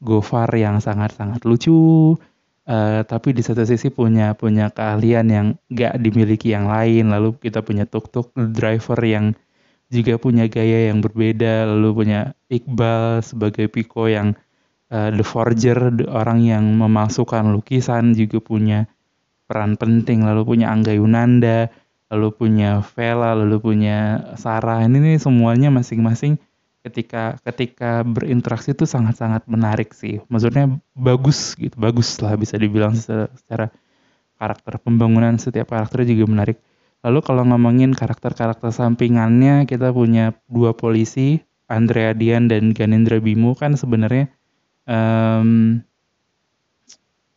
Gofar 0.02 0.50
yang 0.58 0.82
sangat-sangat 0.82 1.46
lucu, 1.46 2.18
uh, 2.66 3.02
tapi 3.06 3.38
di 3.38 3.46
satu 3.46 3.62
sisi 3.68 3.94
punya 3.94 4.34
punya 4.34 4.74
keahlian 4.74 5.28
yang 5.30 5.48
gak 5.70 6.02
dimiliki 6.02 6.56
yang 6.56 6.66
lain. 6.66 7.14
Lalu 7.14 7.38
kita 7.38 7.62
punya 7.62 7.86
tuk-tuk 7.86 8.34
driver 8.34 8.98
yang 9.06 9.38
juga 9.92 10.16
punya 10.16 10.48
gaya 10.48 10.88
yang 10.88 11.04
berbeda 11.04 11.68
lalu 11.68 11.90
punya 11.92 12.20
Iqbal 12.48 13.20
sebagai 13.20 13.68
Piko 13.68 14.08
yang 14.08 14.34
uh, 14.88 15.12
the 15.12 15.22
forger 15.22 15.92
orang 16.08 16.40
yang 16.48 16.64
memasukkan 16.80 17.52
lukisan 17.52 18.16
juga 18.16 18.40
punya 18.40 18.88
peran 19.52 19.76
penting 19.76 20.24
lalu 20.24 20.56
punya 20.56 20.72
Angga 20.72 20.96
Yunanda 20.96 21.68
lalu 22.12 22.32
punya 22.32 22.84
Vela 22.96 23.36
lalu 23.36 23.60
punya 23.60 24.32
Sarah. 24.36 24.84
Ini 24.84 25.00
nih 25.00 25.18
semuanya 25.20 25.72
masing-masing 25.72 26.40
ketika 26.84 27.40
ketika 27.44 28.04
berinteraksi 28.04 28.76
itu 28.76 28.84
sangat-sangat 28.84 29.48
menarik 29.48 29.96
sih. 29.96 30.20
Maksudnya 30.28 30.72
bagus 30.96 31.56
gitu 31.56 31.76
bagus 31.80 32.20
lah 32.20 32.36
bisa 32.36 32.60
dibilang 32.60 32.96
secara, 32.96 33.32
secara 33.36 33.66
karakter 34.36 34.76
pembangunan 34.84 35.40
setiap 35.40 35.72
karakter 35.72 36.04
juga 36.04 36.28
menarik 36.28 36.58
Lalu 37.02 37.20
kalau 37.26 37.44
ngomongin 37.50 37.98
karakter-karakter 37.98 38.70
sampingannya, 38.70 39.66
kita 39.66 39.90
punya 39.90 40.38
dua 40.46 40.78
polisi, 40.78 41.42
Andrea 41.72 42.12
Dian 42.12 42.52
dan 42.52 42.76
Ganendra 42.76 43.18
Bimo 43.18 43.56
kan 43.56 43.80
sebenarnya 43.80 44.28
um, 44.84 45.80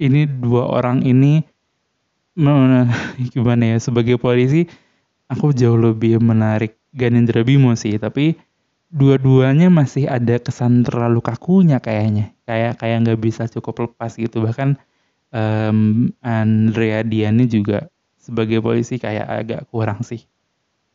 ini 0.02 0.26
dua 0.26 0.68
orang 0.74 1.06
ini 1.06 1.46
gimana 3.34 3.62
ya 3.62 3.78
sebagai 3.78 4.18
polisi 4.18 4.66
aku 5.30 5.54
jauh 5.54 5.78
lebih 5.78 6.18
menarik 6.18 6.76
Ganendra 6.90 7.46
Bimo 7.46 7.72
sih. 7.78 7.94
Tapi 7.96 8.34
dua-duanya 8.90 9.70
masih 9.70 10.10
ada 10.10 10.38
kesan 10.42 10.82
terlalu 10.82 11.22
kakunya 11.22 11.78
kayaknya. 11.78 12.34
Kayak 12.42 12.82
kayak 12.82 12.96
nggak 13.06 13.20
bisa 13.22 13.46
cukup 13.46 13.90
lepas 13.90 14.18
gitu. 14.18 14.42
Bahkan 14.42 14.74
um, 15.30 16.10
Andrea 16.20 17.06
Dian 17.06 17.38
ini 17.38 17.46
juga 17.46 17.86
sebagai 18.24 18.64
polisi 18.64 18.96
kayak 18.96 19.28
agak 19.28 19.60
kurang 19.68 20.00
sih. 20.00 20.24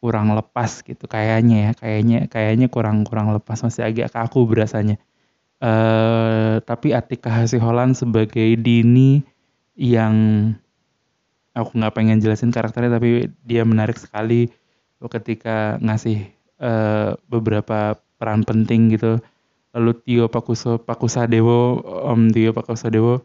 Kurang 0.02 0.34
lepas 0.34 0.82
gitu 0.82 1.06
kayaknya 1.06 1.70
ya 1.70 1.72
kayaknya 1.78 2.20
kayaknya 2.26 2.68
kurang 2.72 3.06
kurang 3.06 3.30
lepas 3.36 3.62
masih 3.62 3.86
agak 3.86 4.10
kaku 4.10 4.50
berasanya. 4.50 4.98
Uh, 5.60 6.64
tapi 6.64 6.96
Atika 6.96 7.30
Hasiholan 7.30 7.94
sebagai 7.94 8.58
Dini 8.58 9.22
yang 9.76 10.16
aku 11.54 11.76
nggak 11.78 11.94
pengen 11.94 12.24
jelasin 12.24 12.50
karakternya 12.50 12.96
tapi 12.96 13.28
dia 13.44 13.68
menarik 13.68 14.00
sekali 14.00 14.48
ketika 15.00 15.76
ngasih 15.84 16.32
uh, 16.64 17.20
beberapa 17.28 18.00
peran 18.18 18.48
penting 18.48 18.96
gitu. 18.96 19.22
Lalu 19.76 19.92
Tio 20.02 20.26
Pakuso 20.32 20.82
Pakusadewo 20.82 21.78
Om 22.10 22.34
Tio 22.34 22.52
Pakusadewo 22.58 23.22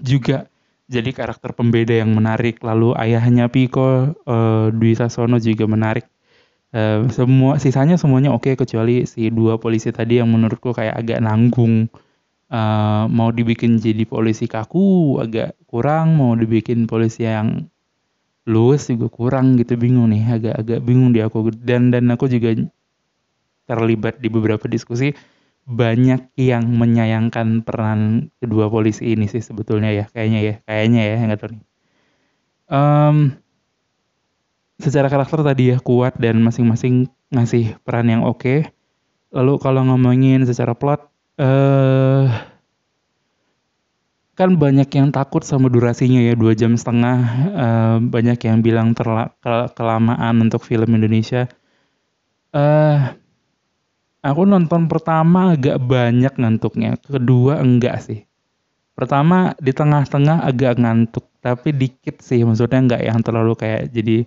juga 0.00 0.51
jadi 0.88 1.10
karakter 1.14 1.54
pembeda 1.54 1.94
yang 1.94 2.12
menarik. 2.14 2.58
Lalu 2.64 2.94
ayahnya 2.98 3.46
Piko 3.52 4.16
uh, 4.26 4.66
Dwi 4.72 4.92
Sasono 4.98 5.38
juga 5.38 5.68
menarik. 5.68 6.06
Uh, 6.72 7.04
semua 7.12 7.60
sisanya 7.60 8.00
semuanya 8.00 8.32
oke 8.32 8.48
okay, 8.48 8.54
kecuali 8.56 9.04
si 9.04 9.28
dua 9.28 9.60
polisi 9.60 9.92
tadi 9.92 10.16
yang 10.18 10.32
menurutku 10.32 10.72
kayak 10.72 10.96
agak 10.96 11.18
nanggung. 11.20 11.86
Uh, 12.52 13.08
mau 13.08 13.32
dibikin 13.32 13.80
jadi 13.80 14.04
polisi 14.04 14.44
kaku 14.44 15.16
agak 15.24 15.56
kurang 15.64 16.20
mau 16.20 16.36
dibikin 16.36 16.84
polisi 16.84 17.24
yang 17.24 17.64
luwes 18.44 18.92
juga 18.92 19.08
kurang 19.08 19.56
gitu 19.56 19.80
bingung 19.80 20.12
nih 20.12 20.36
agak-agak 20.36 20.80
bingung 20.84 21.16
di 21.16 21.20
aku. 21.24 21.48
Dan 21.56 21.92
dan 21.92 22.12
aku 22.12 22.28
juga 22.28 22.52
terlibat 23.64 24.20
di 24.20 24.28
beberapa 24.28 24.68
diskusi 24.68 25.16
banyak 25.62 26.34
yang 26.34 26.66
menyayangkan 26.66 27.62
peran 27.62 28.30
kedua 28.42 28.66
polisi 28.66 29.14
ini 29.14 29.30
sih 29.30 29.38
sebetulnya 29.38 29.94
ya 29.94 30.04
kayaknya 30.10 30.40
ya 30.42 30.54
kayaknya 30.66 31.00
ya 31.06 31.14
nggak 31.22 31.40
tahu 31.40 31.50
nih. 31.54 31.64
Um, 32.72 33.16
secara 34.82 35.06
karakter 35.06 35.46
tadi 35.46 35.70
ya 35.70 35.78
kuat 35.78 36.18
dan 36.18 36.42
masing-masing 36.42 37.06
ngasih 37.30 37.78
peran 37.86 38.10
yang 38.10 38.22
oke. 38.26 38.42
Okay. 38.42 38.60
lalu 39.32 39.56
kalau 39.64 39.80
ngomongin 39.88 40.44
secara 40.44 40.76
plot 40.76 41.08
uh, 41.40 42.28
kan 44.36 44.50
banyak 44.60 44.88
yang 44.92 45.08
takut 45.08 45.40
sama 45.40 45.72
durasinya 45.72 46.20
ya 46.20 46.36
dua 46.36 46.52
jam 46.52 46.76
setengah. 46.76 47.18
Uh, 47.54 47.96
banyak 48.02 48.36
yang 48.44 48.60
bilang 48.60 48.92
terla 48.92 49.32
kelamaan 49.72 50.42
untuk 50.42 50.64
film 50.64 50.90
Indonesia. 50.92 51.48
Uh, 52.52 53.16
Aku 54.22 54.46
nonton 54.46 54.86
pertama 54.86 55.58
agak 55.58 55.82
banyak 55.82 56.38
ngantuknya, 56.38 56.94
kedua 57.02 57.58
enggak 57.58 58.06
sih. 58.06 58.22
Pertama 58.94 59.58
di 59.58 59.74
tengah-tengah 59.74 60.46
agak 60.46 60.78
ngantuk, 60.78 61.26
tapi 61.42 61.74
dikit 61.74 62.22
sih, 62.22 62.46
maksudnya 62.46 62.78
enggak 62.78 63.02
yang 63.02 63.18
terlalu 63.18 63.58
kayak 63.58 63.90
jadi 63.90 64.22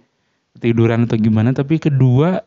tiduran 0.60 1.08
atau 1.08 1.16
gimana. 1.16 1.56
Tapi 1.56 1.80
kedua 1.80 2.44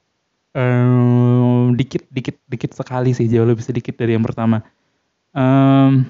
um, 0.53 1.73
dikit, 1.73 2.05
dikit, 2.13 2.37
dikit 2.45 2.77
sekali 2.77 3.17
sih, 3.17 3.33
jauh 3.33 3.49
lebih 3.49 3.65
sedikit 3.65 3.97
dari 3.97 4.13
yang 4.13 4.29
pertama. 4.29 4.61
Um, 5.33 6.05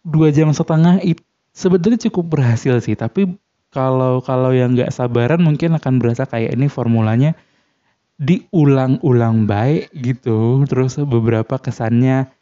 dua 0.00 0.32
jam 0.32 0.48
setengah 0.56 1.04
itu 1.04 1.20
sebetulnya 1.52 2.00
cukup 2.08 2.32
berhasil 2.32 2.80
sih, 2.80 2.96
tapi 2.96 3.28
kalau 3.68 4.24
kalau 4.24 4.56
yang 4.56 4.72
nggak 4.72 4.88
sabaran 4.88 5.44
mungkin 5.44 5.76
akan 5.76 6.00
berasa 6.00 6.24
kayak 6.24 6.56
ini 6.56 6.72
formulanya 6.72 7.36
diulang-ulang 8.20 9.46
baik 9.48 9.92
gitu. 9.94 10.64
Terus 10.68 10.98
beberapa 11.04 11.56
kesannya 11.56 12.32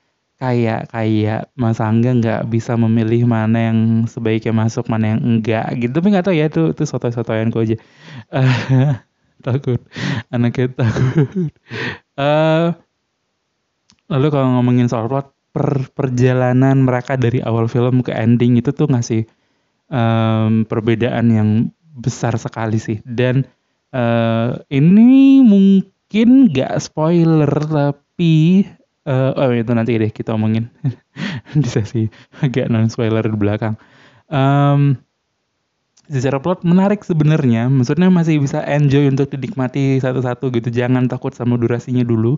kayak 0.41 0.89
kayak 0.89 1.53
Mas 1.53 1.79
Angga 1.85 2.17
nggak 2.17 2.43
bisa 2.49 2.73
memilih 2.81 3.29
mana 3.29 3.71
yang 3.71 4.09
sebaiknya 4.09 4.57
masuk 4.57 4.89
mana 4.89 5.15
yang 5.17 5.21
enggak 5.21 5.69
gitu. 5.77 5.93
Tapi 5.93 6.07
nggak 6.17 6.25
tahu 6.27 6.35
ya 6.35 6.49
itu 6.49 6.73
itu 6.73 6.83
soto-sotoyanku 6.89 7.61
aja. 7.61 7.77
Takut. 9.47 9.81
Anaknya 10.29 10.69
takut. 10.77 11.49
Uh, 12.13 12.77
lalu 14.13 14.27
kalau 14.29 14.61
ngomongin 14.61 14.85
soal 14.85 15.09
plot 15.09 15.33
per, 15.57 15.89
perjalanan 15.97 16.85
mereka 16.85 17.17
dari 17.17 17.41
awal 17.41 17.65
film 17.65 18.05
ke 18.05 18.13
ending 18.13 18.61
itu 18.61 18.69
tuh 18.77 18.93
ngasih 18.93 19.25
um, 19.89 20.69
perbedaan 20.69 21.27
yang 21.33 21.49
besar 21.97 22.37
sekali 22.37 22.77
sih. 22.77 23.01
Dan 23.03 23.49
uh, 23.95 24.59
ini 24.71 25.43
mungkin 25.43 26.51
nggak 26.51 26.75
spoiler 26.83 27.51
tapi 27.69 28.67
Uh, 29.01 29.33
oh 29.33 29.49
itu 29.49 29.73
nanti 29.73 29.97
deh 29.97 30.13
kita 30.13 30.37
omongin 30.37 30.69
di 31.57 31.65
sesi 31.65 32.05
agak 32.45 32.69
non 32.69 32.93
spoiler 32.93 33.25
di 33.25 33.33
belakang. 33.33 33.73
Um, 34.29 35.01
secara 36.05 36.37
plot 36.37 36.69
menarik 36.69 37.01
sebenarnya, 37.01 37.73
maksudnya 37.73 38.13
masih 38.13 38.45
bisa 38.45 38.61
enjoy 38.67 39.09
untuk 39.09 39.33
dinikmati 39.33 40.05
satu-satu 40.05 40.53
gitu. 40.53 40.69
Jangan 40.69 41.09
takut 41.09 41.33
sama 41.33 41.57
durasinya 41.57 42.05
dulu. 42.05 42.37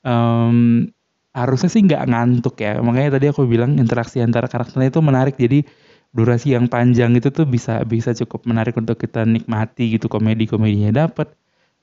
Um, 0.00 0.88
harusnya 1.36 1.68
sih 1.68 1.84
nggak 1.84 2.08
ngantuk 2.08 2.56
ya. 2.56 2.80
Makanya 2.80 3.20
tadi 3.20 3.28
aku 3.28 3.44
bilang 3.44 3.76
interaksi 3.76 4.24
antara 4.24 4.48
karakternya 4.48 4.88
itu 4.88 5.00
menarik. 5.04 5.36
Jadi 5.36 5.68
durasi 6.12 6.54
yang 6.56 6.68
panjang 6.68 7.16
itu 7.16 7.32
tuh 7.32 7.48
bisa 7.48 7.82
bisa 7.88 8.12
cukup 8.12 8.44
menarik 8.48 8.76
untuk 8.76 9.00
kita 9.00 9.24
nikmati 9.24 9.96
gitu. 9.96 10.06
Komedi 10.12 10.44
komedinya 10.48 11.08
dapat, 11.08 11.32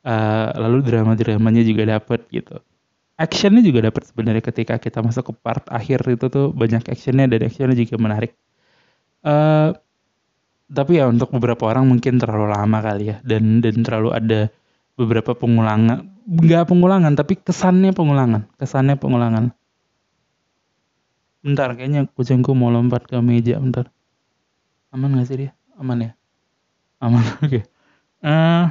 uh, 0.05 0.53
lalu 0.57 0.86
drama 0.86 1.13
dramanya 1.17 1.65
juga 1.65 1.83
dapat 1.98 2.25
gitu 2.29 2.62
actionnya 3.19 3.59
juga 3.59 3.91
dapat 3.91 4.07
sebenarnya 4.07 4.39
ketika 4.39 4.79
kita 4.79 5.03
masuk 5.03 5.27
ke 5.27 5.33
part 5.43 5.67
akhir 5.67 6.07
itu 6.07 6.31
tuh 6.31 6.55
banyak 6.55 6.88
actionnya 6.88 7.27
dan 7.27 7.43
actionnya 7.43 7.75
juga 7.75 8.00
menarik. 8.00 8.31
Uh, 9.19 9.75
tapi 10.71 11.01
ya 11.01 11.12
untuk 11.12 11.33
beberapa 11.36 11.67
orang 11.67 11.91
mungkin 11.91 12.15
terlalu 12.21 12.55
lama 12.55 12.79
kali 12.79 13.12
ya 13.12 13.17
dan 13.27 13.59
dan 13.59 13.83
terlalu 13.83 14.15
ada 14.15 14.48
beberapa 14.95 15.36
pengulangan 15.36 16.07
nggak 16.24 16.69
pengulangan 16.69 17.17
tapi 17.19 17.36
kesannya 17.36 17.91
pengulangan 17.91 18.48
kesannya 18.55 18.95
pengulangan 18.95 19.51
bentar 21.41 21.74
kayaknya 21.74 22.05
kucingku 22.13 22.53
mau 22.53 22.69
lompat 22.69 23.09
ke 23.09 23.17
meja 23.19 23.57
bentar 23.57 23.89
aman 24.93 25.19
gak 25.19 25.27
sih 25.29 25.38
dia 25.46 25.51
aman 25.77 26.10
ya 26.10 26.12
aman 27.00 27.24
oke 27.43 27.46
okay. 27.46 27.63
uh, 28.25 28.29
eh, 28.29 28.65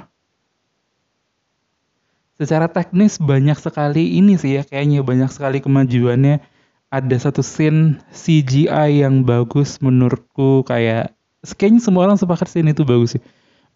secara 2.38 2.70
teknis 2.70 3.18
banyak 3.18 3.58
sekali 3.58 4.18
ini 4.18 4.38
sih 4.38 4.58
ya 4.58 4.62
kayaknya 4.62 5.02
banyak 5.02 5.30
sekali 5.30 5.58
kemajuannya 5.58 6.42
ada 6.88 7.16
satu 7.20 7.44
scene 7.44 8.00
CGI 8.14 9.04
yang 9.04 9.26
bagus 9.26 9.78
menurutku 9.84 10.64
kayak 10.64 11.12
kayaknya 11.44 11.80
semua 11.84 12.08
orang 12.08 12.16
sepakat 12.16 12.48
scene 12.48 12.72
itu 12.72 12.82
bagus 12.86 13.18
sih 13.18 13.22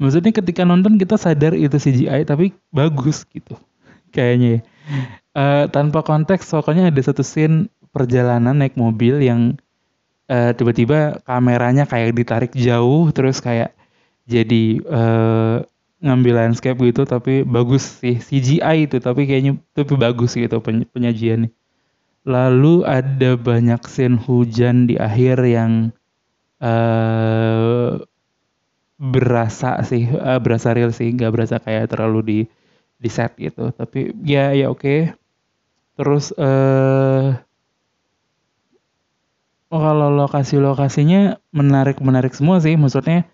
maksudnya 0.00 0.32
ketika 0.32 0.64
nonton 0.64 0.96
kita 0.96 1.20
sadar 1.20 1.52
itu 1.54 1.76
CGI 1.76 2.24
tapi 2.24 2.56
bagus 2.72 3.26
gitu 3.28 3.58
kayaknya 4.14 4.58
ya. 4.58 4.60
Uh, 5.32 5.64
tanpa 5.72 6.04
konteks 6.04 6.52
pokoknya 6.52 6.92
ada 6.92 7.00
satu 7.00 7.24
scene 7.24 7.72
perjalanan 7.92 8.56
naik 8.56 8.76
mobil 8.76 9.20
yang 9.20 9.56
uh, 10.30 10.52
tiba-tiba 10.54 11.22
kameranya 11.24 11.88
kayak 11.88 12.14
ditarik 12.14 12.52
jauh 12.54 13.10
terus 13.10 13.42
kayak 13.42 13.74
jadi 14.26 14.78
uh, 14.86 15.56
ngambil 16.02 16.34
landscape 16.34 16.78
gitu 16.82 17.06
tapi 17.06 17.46
bagus 17.46 18.02
sih. 18.02 18.18
CGI 18.18 18.90
itu 18.90 18.98
tapi 18.98 19.26
kayaknya 19.26 19.58
tapi 19.74 19.94
bagus 19.94 20.34
gitu 20.34 20.58
peny 20.58 20.86
penyajiannya. 20.90 21.50
Lalu 22.22 22.86
ada 22.86 23.34
banyak 23.34 23.82
scene 23.86 24.18
hujan 24.18 24.86
di 24.90 24.94
akhir 24.98 25.42
yang 25.46 25.90
uh, 26.62 27.98
berasa 28.98 29.82
sih 29.82 30.06
uh, 30.10 30.38
berasa 30.42 30.74
real 30.74 30.90
sih. 30.94 31.10
Nggak 31.14 31.32
berasa 31.34 31.56
kayak 31.62 31.90
terlalu 31.90 32.20
di 32.22 32.38
di 32.98 33.10
set 33.10 33.34
gitu. 33.38 33.70
Tapi 33.70 34.14
ya 34.26 34.54
ya 34.54 34.70
oke. 34.70 34.82
Okay. 34.82 35.00
terus 35.92 36.32
uh, 36.40 37.36
oh, 39.72 39.80
kalau 39.80 40.12
lokasi 40.12 40.60
lokasinya 40.60 41.40
menarik 41.56 41.98
menarik 42.04 42.36
semua 42.36 42.60
sih 42.60 42.76
maksudnya 42.76 43.24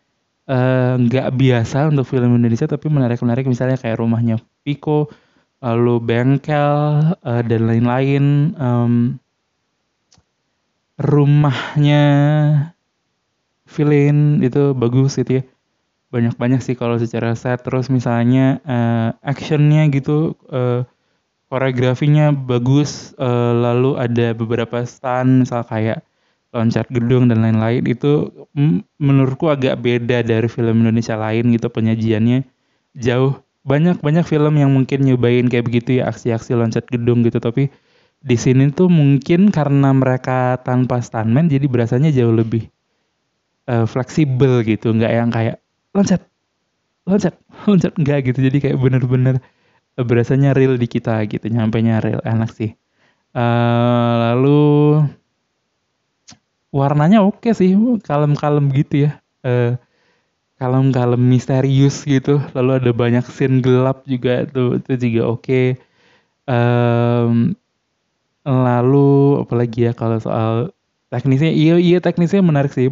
Eh, 0.48 0.94
nggak 0.96 1.28
uh, 1.28 1.34
biasa 1.36 1.92
untuk 1.92 2.08
film 2.08 2.40
Indonesia 2.40 2.64
tapi 2.64 2.88
menarik-menarik 2.88 3.44
misalnya 3.44 3.76
kayak 3.76 4.00
rumahnya 4.00 4.40
Pico, 4.64 5.12
lalu 5.60 6.00
bengkel 6.00 6.72
uh, 7.20 7.42
dan 7.44 7.68
lain-lain. 7.68 8.56
Um, 8.56 9.20
rumahnya 10.96 12.02
Villain 13.68 14.40
itu 14.40 14.72
bagus 14.72 15.20
gitu 15.20 15.44
ya. 15.44 15.44
Banyak-banyak 16.08 16.64
sih 16.64 16.80
kalau 16.80 16.96
secara 16.96 17.36
set 17.36 17.60
terus 17.60 17.92
misalnya 17.92 18.64
uh, 18.64 19.12
actionnya 19.20 19.84
gitu 19.92 20.32
uh, 20.48 20.88
koreografinya 21.52 22.32
bagus 22.32 23.12
uh, 23.20 23.52
lalu 23.52 24.00
ada 24.00 24.32
beberapa 24.32 24.80
stand 24.88 25.44
misal 25.44 25.60
kayak 25.68 26.07
loncat 26.48 26.88
gedung 26.88 27.28
dan 27.28 27.44
lain-lain 27.44 27.84
itu 27.84 28.32
menurutku 28.96 29.52
agak 29.52 29.84
beda 29.84 30.24
dari 30.24 30.48
film 30.48 30.80
Indonesia 30.84 31.14
lain 31.20 31.52
gitu 31.52 31.68
penyajiannya. 31.68 32.44
Jauh 32.96 33.36
banyak 33.68 34.00
banyak 34.00 34.24
film 34.24 34.56
yang 34.56 34.72
mungkin 34.72 35.04
nyobain 35.04 35.44
kayak 35.52 35.68
begitu 35.68 36.00
ya 36.00 36.08
aksi-aksi 36.08 36.56
loncat 36.56 36.88
gedung 36.88 37.20
gitu. 37.20 37.36
Tapi 37.36 37.68
di 38.24 38.36
sini 38.40 38.72
tuh 38.72 38.88
mungkin 38.88 39.52
karena 39.52 39.92
mereka 39.92 40.56
tanpa 40.64 41.04
stuntman 41.04 41.52
jadi 41.52 41.68
berasanya 41.68 42.08
jauh 42.10 42.32
lebih 42.32 42.72
uh, 43.68 43.84
fleksibel 43.84 44.64
gitu. 44.64 44.96
Nggak 44.96 45.12
yang 45.12 45.28
kayak 45.28 45.56
loncat 45.92 46.24
loncat 47.04 47.36
loncat 47.68 47.92
enggak 48.00 48.32
gitu. 48.32 48.40
Jadi 48.40 48.56
kayak 48.64 48.78
bener-bener 48.80 49.36
uh, 50.00 50.04
berasanya 50.04 50.56
real 50.56 50.80
di 50.80 50.88
kita 50.88 51.20
gitu 51.28 51.44
nyampe 51.52 51.76
nya 51.84 52.00
real 52.00 52.24
enak 52.24 52.56
sih. 52.56 52.72
Uh, 53.36 54.32
lalu 54.32 54.60
warnanya 56.74 57.24
oke 57.24 57.48
sih 57.56 57.72
kalem-kalem 58.04 58.68
gitu 58.72 59.08
ya. 59.08 59.10
Uh, 59.40 59.76
kalem-kalem 60.58 61.22
misterius 61.22 62.02
gitu. 62.02 62.42
Lalu 62.52 62.82
ada 62.82 62.90
banyak 62.92 63.24
scene 63.30 63.62
gelap 63.62 64.04
juga 64.04 64.44
tuh 64.50 64.82
itu 64.82 65.08
juga 65.08 65.22
oke. 65.32 65.62
Um, 66.48 67.54
lalu 68.48 69.44
apalagi 69.44 69.90
ya 69.90 69.92
kalau 69.92 70.16
soal 70.18 70.72
teknisnya 71.12 71.52
iya 71.52 71.78
iya 71.78 71.98
teknisnya 72.02 72.42
menarik 72.42 72.74
sih. 72.74 72.90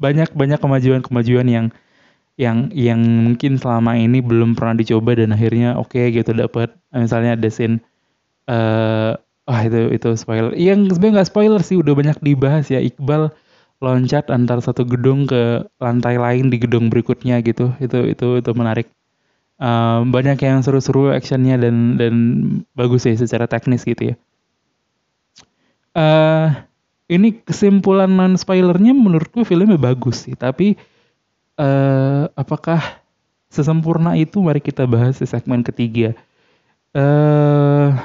Banyak 0.00 0.32
banyak 0.36 0.60
kemajuan-kemajuan 0.60 1.48
yang 1.48 1.66
yang 2.40 2.72
yang 2.72 3.00
mungkin 3.00 3.60
selama 3.60 4.00
ini 4.00 4.24
belum 4.24 4.56
pernah 4.56 4.72
dicoba 4.76 5.12
dan 5.12 5.36
akhirnya 5.36 5.76
oke 5.76 5.92
okay, 5.92 6.12
gitu 6.12 6.32
dapat. 6.36 6.72
Misalnya 6.92 7.36
ada 7.36 7.48
scene 7.48 7.80
uh, 8.48 9.16
Wah 9.50 9.66
itu 9.66 9.90
itu 9.90 10.14
spoiler. 10.14 10.54
Yang 10.54 10.94
sebenarnya 10.94 11.14
nggak 11.18 11.30
spoiler 11.34 11.60
sih, 11.66 11.74
udah 11.74 11.90
banyak 11.98 12.22
dibahas 12.22 12.70
ya. 12.70 12.78
Iqbal 12.78 13.34
loncat 13.82 14.30
antar 14.30 14.62
satu 14.62 14.86
gedung 14.86 15.26
ke 15.26 15.66
lantai 15.82 16.22
lain 16.22 16.54
di 16.54 16.62
gedung 16.62 16.86
berikutnya 16.86 17.42
gitu. 17.42 17.74
Itu 17.82 18.06
itu 18.06 18.38
itu 18.38 18.50
menarik. 18.54 18.86
Um, 19.58 20.14
banyak 20.14 20.38
yang 20.38 20.62
seru-seru 20.62 21.10
actionnya 21.10 21.58
dan 21.58 21.98
dan 21.98 22.14
bagus 22.78 23.10
sih 23.10 23.18
secara 23.18 23.50
teknis 23.50 23.82
gitu 23.82 24.14
ya. 24.14 24.16
Uh, 25.98 26.54
ini 27.10 27.42
kesimpulan 27.42 28.06
non 28.06 28.38
spoilernya 28.38 28.94
menurutku 28.94 29.42
filmnya 29.42 29.82
bagus 29.82 30.30
sih. 30.30 30.38
Tapi 30.38 30.78
uh, 31.58 32.30
apakah 32.38 33.02
sesempurna 33.50 34.14
itu? 34.14 34.38
Mari 34.38 34.62
kita 34.62 34.86
bahas 34.86 35.18
di 35.18 35.26
segmen 35.26 35.66
ketiga. 35.66 36.14
Uh, 36.94 37.98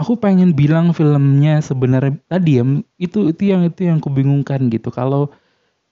aku 0.00 0.16
pengen 0.16 0.56
bilang 0.56 0.96
filmnya 0.96 1.60
sebenarnya 1.60 2.16
tadi 2.24 2.56
ya 2.56 2.64
itu 2.96 3.28
itu 3.28 3.42
yang 3.52 3.68
itu 3.68 3.84
yang 3.84 4.00
kubingungkan 4.00 4.72
gitu. 4.72 4.88
Kalau 4.88 5.28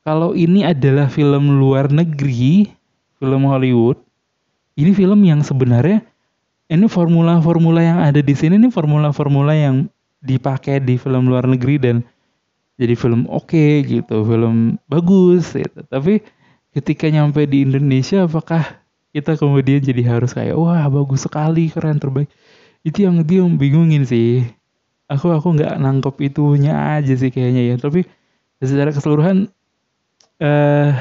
kalau 0.01 0.33
ini 0.33 0.65
adalah 0.65 1.13
film 1.13 1.61
luar 1.61 1.93
negeri 1.93 2.73
film 3.21 3.45
Hollywood 3.45 4.01
ini 4.81 4.97
film 4.97 5.21
yang 5.29 5.45
sebenarnya 5.45 6.01
ini 6.73 6.89
formula-formula 6.89 7.85
yang 7.85 7.99
ada 8.01 8.25
di 8.25 8.33
sini 8.33 8.57
ini 8.57 8.73
formula-formula 8.73 9.53
yang 9.53 9.93
dipakai 10.25 10.81
di 10.81 10.97
film 10.97 11.29
luar 11.29 11.45
negeri 11.45 11.77
dan 11.77 11.97
jadi 12.81 12.97
film 12.97 13.29
oke 13.29 13.53
okay, 13.53 13.85
gitu 13.85 14.25
film 14.25 14.81
bagus 14.89 15.53
gitu. 15.53 15.85
Tapi 15.85 16.25
ketika 16.73 17.13
nyampe 17.13 17.45
di 17.45 17.69
Indonesia 17.69 18.25
apakah 18.25 18.81
kita 19.13 19.37
kemudian 19.37 19.85
jadi 19.85 20.03
harus 20.17 20.33
kayak 20.33 20.57
wah 20.57 20.89
bagus 20.89 21.29
sekali 21.29 21.69
keren 21.69 22.01
terbaik 22.01 22.33
itu 22.89 23.05
yang 23.05 23.23
dia 23.23 23.45
bingungin 23.45 24.09
sih. 24.09 24.49
Aku 25.09 25.33
aku 25.33 25.57
nggak 25.57 25.81
nangkep 25.81 26.17
itunya 26.33 26.97
aja 26.99 27.13
sih 27.17 27.29
kayaknya 27.33 27.73
ya. 27.73 27.77
Tapi 27.77 28.05
secara 28.61 28.91
keseluruhan 28.93 29.49
eh 30.41 30.93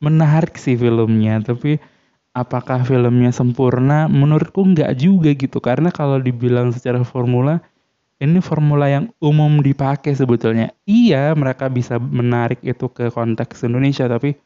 menarik 0.00 0.56
sih 0.56 0.76
filmnya. 0.80 1.44
Tapi 1.44 1.76
apakah 2.32 2.84
filmnya 2.88 3.30
sempurna? 3.30 4.08
Menurutku 4.08 4.64
nggak 4.64 4.92
juga 4.96 5.30
gitu. 5.36 5.60
Karena 5.60 5.92
kalau 5.92 6.16
dibilang 6.20 6.72
secara 6.72 7.04
formula 7.04 7.60
ini 8.20 8.36
formula 8.44 8.84
yang 8.84 9.08
umum 9.24 9.64
dipakai 9.64 10.12
sebetulnya. 10.12 10.76
Iya, 10.84 11.32
mereka 11.32 11.72
bisa 11.72 11.96
menarik 11.96 12.60
itu 12.60 12.92
ke 12.92 13.08
konteks 13.08 13.64
Indonesia, 13.64 14.04
tapi 14.12 14.36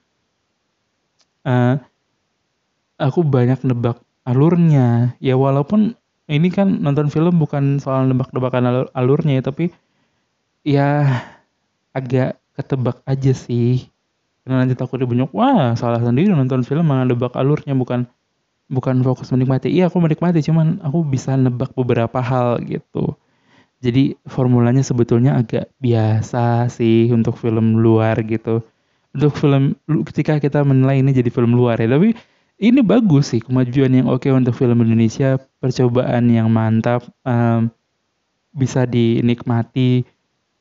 uh, 1.43 1.75
aku 3.03 3.27
banyak 3.27 3.67
nebak 3.67 3.99
alurnya. 4.23 5.19
Ya 5.19 5.35
walaupun 5.35 5.99
ini 6.31 6.49
kan 6.49 6.81
nonton 6.81 7.13
film 7.13 7.37
bukan 7.37 7.79
soal 7.81 8.09
nebak-nebakan 8.09 8.65
alur 8.65 8.87
alurnya 8.97 9.41
ya, 9.41 9.43
tapi 9.45 9.65
ya 10.65 10.89
agak 11.93 12.41
ketebak 12.57 13.05
aja 13.05 13.33
sih. 13.37 13.89
Karena 14.45 14.65
nanti 14.65 14.77
takut 14.77 15.01
dibunyok, 15.01 15.33
wah 15.33 15.73
salah 15.77 16.01
sendiri 16.01 16.33
nonton 16.33 16.65
film 16.65 16.85
malah 16.85 17.09
nebak 17.09 17.33
alurnya 17.37 17.73
bukan 17.73 18.05
bukan 18.69 19.01
fokus 19.05 19.33
menikmati. 19.33 19.73
Iya 19.73 19.89
aku 19.93 20.01
menikmati, 20.01 20.41
cuman 20.45 20.81
aku 20.85 21.05
bisa 21.05 21.37
nebak 21.37 21.73
beberapa 21.77 22.21
hal 22.21 22.61
gitu. 22.65 23.17
Jadi 23.85 24.17
formulanya 24.25 24.81
sebetulnya 24.81 25.37
agak 25.37 25.69
biasa 25.77 26.73
sih 26.73 27.13
untuk 27.13 27.37
film 27.37 27.77
luar 27.77 28.17
gitu. 28.25 28.65
Untuk 29.13 29.37
film 29.37 29.77
ketika 30.09 30.41
kita 30.41 30.65
menilai 30.65 31.05
ini 31.05 31.13
jadi 31.13 31.29
film 31.29 31.53
luar 31.53 31.77
ya, 31.77 31.89
tapi 31.89 32.17
ini 32.65 32.81
bagus 32.81 33.37
sih 33.37 33.45
kemajuan 33.45 33.93
yang 33.93 34.09
oke 34.09 34.25
untuk 34.33 34.57
film 34.57 34.81
Indonesia, 34.81 35.37
percobaan 35.61 36.33
yang 36.33 36.49
mantap, 36.49 37.05
um, 37.29 37.69
bisa 38.57 38.89
dinikmati 38.89 40.09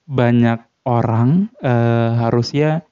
banyak 0.04 0.60
orang. 0.84 1.48
Uh, 1.64 2.12
harusnya 2.28 2.84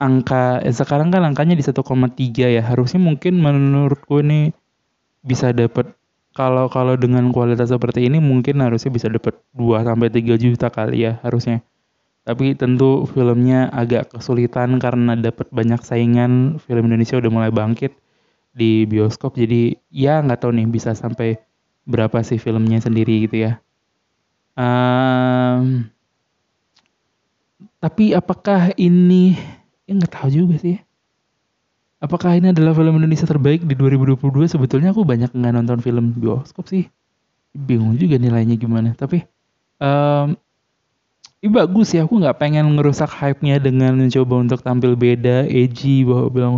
angka 0.00 0.64
eh, 0.64 0.72
sekarang 0.72 1.12
kan 1.12 1.20
angkanya 1.28 1.52
di 1.52 1.64
1,3 1.64 1.84
ya, 2.48 2.62
harusnya 2.64 3.00
mungkin 3.00 3.44
menurutku 3.44 4.24
ini 4.24 4.56
bisa 5.20 5.52
dapat 5.52 5.92
kalau 6.32 6.66
kalau 6.72 6.96
dengan 6.96 7.28
kualitas 7.30 7.70
seperti 7.70 8.08
ini 8.08 8.18
mungkin 8.18 8.60
harusnya 8.64 8.90
bisa 8.90 9.06
dapat 9.12 9.36
2 9.54 9.84
sampai 9.84 10.08
3 10.08 10.40
juta 10.40 10.72
kali 10.72 11.04
ya 11.04 11.20
harusnya. 11.20 11.60
Tapi 12.24 12.56
tentu 12.56 13.04
filmnya 13.04 13.68
agak 13.68 14.16
kesulitan 14.16 14.80
karena 14.80 15.12
dapat 15.12 15.44
banyak 15.52 15.84
saingan. 15.84 16.56
Film 16.56 16.88
Indonesia 16.88 17.20
udah 17.20 17.28
mulai 17.28 17.52
bangkit 17.52 18.03
di 18.54 18.86
bioskop. 18.86 19.34
Jadi 19.36 19.76
ya 19.90 20.22
nggak 20.22 20.40
tahu 20.46 20.54
nih 20.54 20.70
bisa 20.70 20.94
sampai 20.94 21.36
berapa 21.84 22.22
sih 22.24 22.38
filmnya 22.40 22.80
sendiri 22.80 23.28
gitu 23.28 23.50
ya. 23.50 23.52
Um, 24.54 25.90
tapi 27.82 28.14
apakah 28.14 28.72
ini 28.78 29.34
ya 29.84 29.92
nggak 29.98 30.14
tahu 30.14 30.30
juga 30.30 30.56
sih 30.62 30.78
apakah 32.04 32.36
ini 32.36 32.52
adalah 32.52 32.76
film 32.76 33.00
Indonesia 33.00 33.24
terbaik 33.24 33.64
di 33.64 33.72
2022 33.72 34.52
sebetulnya 34.52 34.92
aku 34.92 35.08
banyak 35.08 35.32
nggak 35.32 35.52
nonton 35.56 35.80
film 35.80 36.12
bioskop 36.12 36.68
sih. 36.68 36.84
Bingung 37.56 37.96
juga 37.96 38.20
nilainya 38.20 38.60
gimana. 38.60 38.92
Tapi 38.92 39.24
um, 39.80 40.36
ini 41.40 41.48
bagus 41.48 41.96
ya. 41.96 42.04
Aku 42.04 42.20
nggak 42.20 42.36
pengen 42.36 42.76
ngerusak 42.76 43.08
hype-nya 43.08 43.56
dengan 43.56 43.96
mencoba 43.96 44.34
untuk 44.36 44.60
tampil 44.60 44.92
beda 44.92 45.48
edgy 45.48 46.04
bahwa 46.04 46.28
bilang 46.28 46.54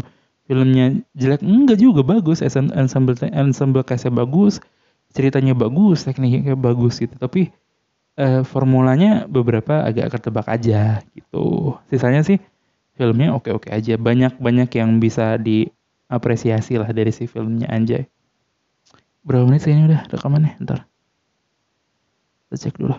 filmnya 0.46 1.02
jelek 1.18 1.42
enggak 1.42 1.78
juga 1.82 2.06
bagus 2.06 2.42
ensemble 2.42 3.18
ensemble 3.34 3.82
cast 3.82 4.08
bagus 4.14 4.62
ceritanya 5.12 5.52
bagus 5.52 6.06
tekniknya 6.06 6.54
bagus 6.54 7.02
gitu 7.02 7.14
tapi 7.18 7.50
uh, 8.18 8.46
formulanya 8.46 9.26
beberapa 9.26 9.82
agak 9.82 10.18
ketebak 10.18 10.46
aja 10.46 11.02
gitu 11.14 11.74
sisanya 11.90 12.22
sih 12.22 12.38
filmnya 12.96 13.36
oke-oke 13.36 13.68
aja. 13.68 13.94
Banyak-banyak 14.00 14.72
yang 14.72 14.98
bisa 14.98 15.36
diapresiasi 15.36 16.80
lah 16.80 16.90
dari 16.90 17.12
si 17.12 17.28
filmnya 17.28 17.68
Anjay. 17.68 18.08
Berapa 19.22 19.44
menit 19.46 19.68
sih 19.68 19.76
ini 19.76 19.86
udah 19.86 20.08
rekamannya? 20.08 20.56
Ntar. 20.64 20.88
Kita 22.48 22.56
cek 22.66 22.76
dulu. 22.80 22.96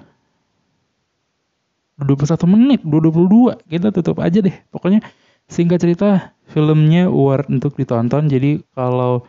21 1.98 2.54
menit, 2.54 2.80
22. 2.86 3.58
Kita 3.66 3.90
tutup 3.90 4.22
aja 4.22 4.38
deh. 4.38 4.54
Pokoknya 4.70 5.02
singkat 5.48 5.80
cerita 5.84 6.36
filmnya 6.52 7.12
worth 7.12 7.52
untuk 7.52 7.76
ditonton. 7.76 8.28
Jadi 8.32 8.64
kalau 8.76 9.28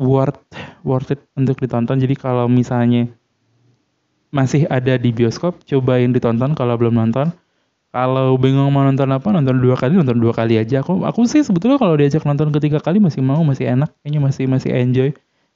worth 0.00 0.40
worth 0.82 1.14
it 1.14 1.20
untuk 1.38 1.60
ditonton. 1.60 2.00
Jadi 2.00 2.14
kalau 2.18 2.50
misalnya 2.50 3.08
masih 4.34 4.66
ada 4.66 4.98
di 4.98 5.14
bioskop, 5.14 5.62
cobain 5.62 6.10
ditonton 6.10 6.58
kalau 6.58 6.74
belum 6.74 6.98
nonton. 6.98 7.30
Kalau 7.94 8.34
bingung 8.34 8.74
mau 8.74 8.82
nonton 8.82 9.06
apa 9.14 9.30
nonton 9.30 9.62
dua 9.62 9.78
kali 9.78 9.94
nonton 9.94 10.18
dua 10.18 10.34
kali 10.34 10.58
aja. 10.58 10.82
Aku 10.82 11.06
aku 11.06 11.30
sih 11.30 11.46
sebetulnya 11.46 11.78
kalau 11.78 11.94
diajak 11.94 12.26
nonton 12.26 12.50
ketiga 12.50 12.82
kali 12.82 12.98
masih 12.98 13.22
mau 13.22 13.38
masih 13.46 13.70
enak. 13.70 13.94
Kayaknya 14.02 14.20
masih 14.20 14.44
masih 14.50 14.70
enjoy. 14.74 15.10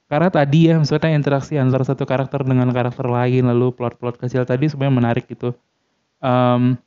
Karena 0.09 0.31
tadi 0.31 0.71
ya 0.71 0.79
maksudnya 0.79 1.13
interaksi 1.13 1.59
antara 1.59 1.85
satu 1.85 2.07
karakter 2.07 2.41
dengan 2.41 2.71
karakter 2.73 3.05
lain 3.05 3.45
lalu 3.45 3.75
plot-plot 3.75 4.17
kecil 4.17 4.41
tadi 4.47 4.71
sebenarnya 4.71 4.95
menarik 4.95 5.25
gitu. 5.27 5.53
Um, 6.23 6.79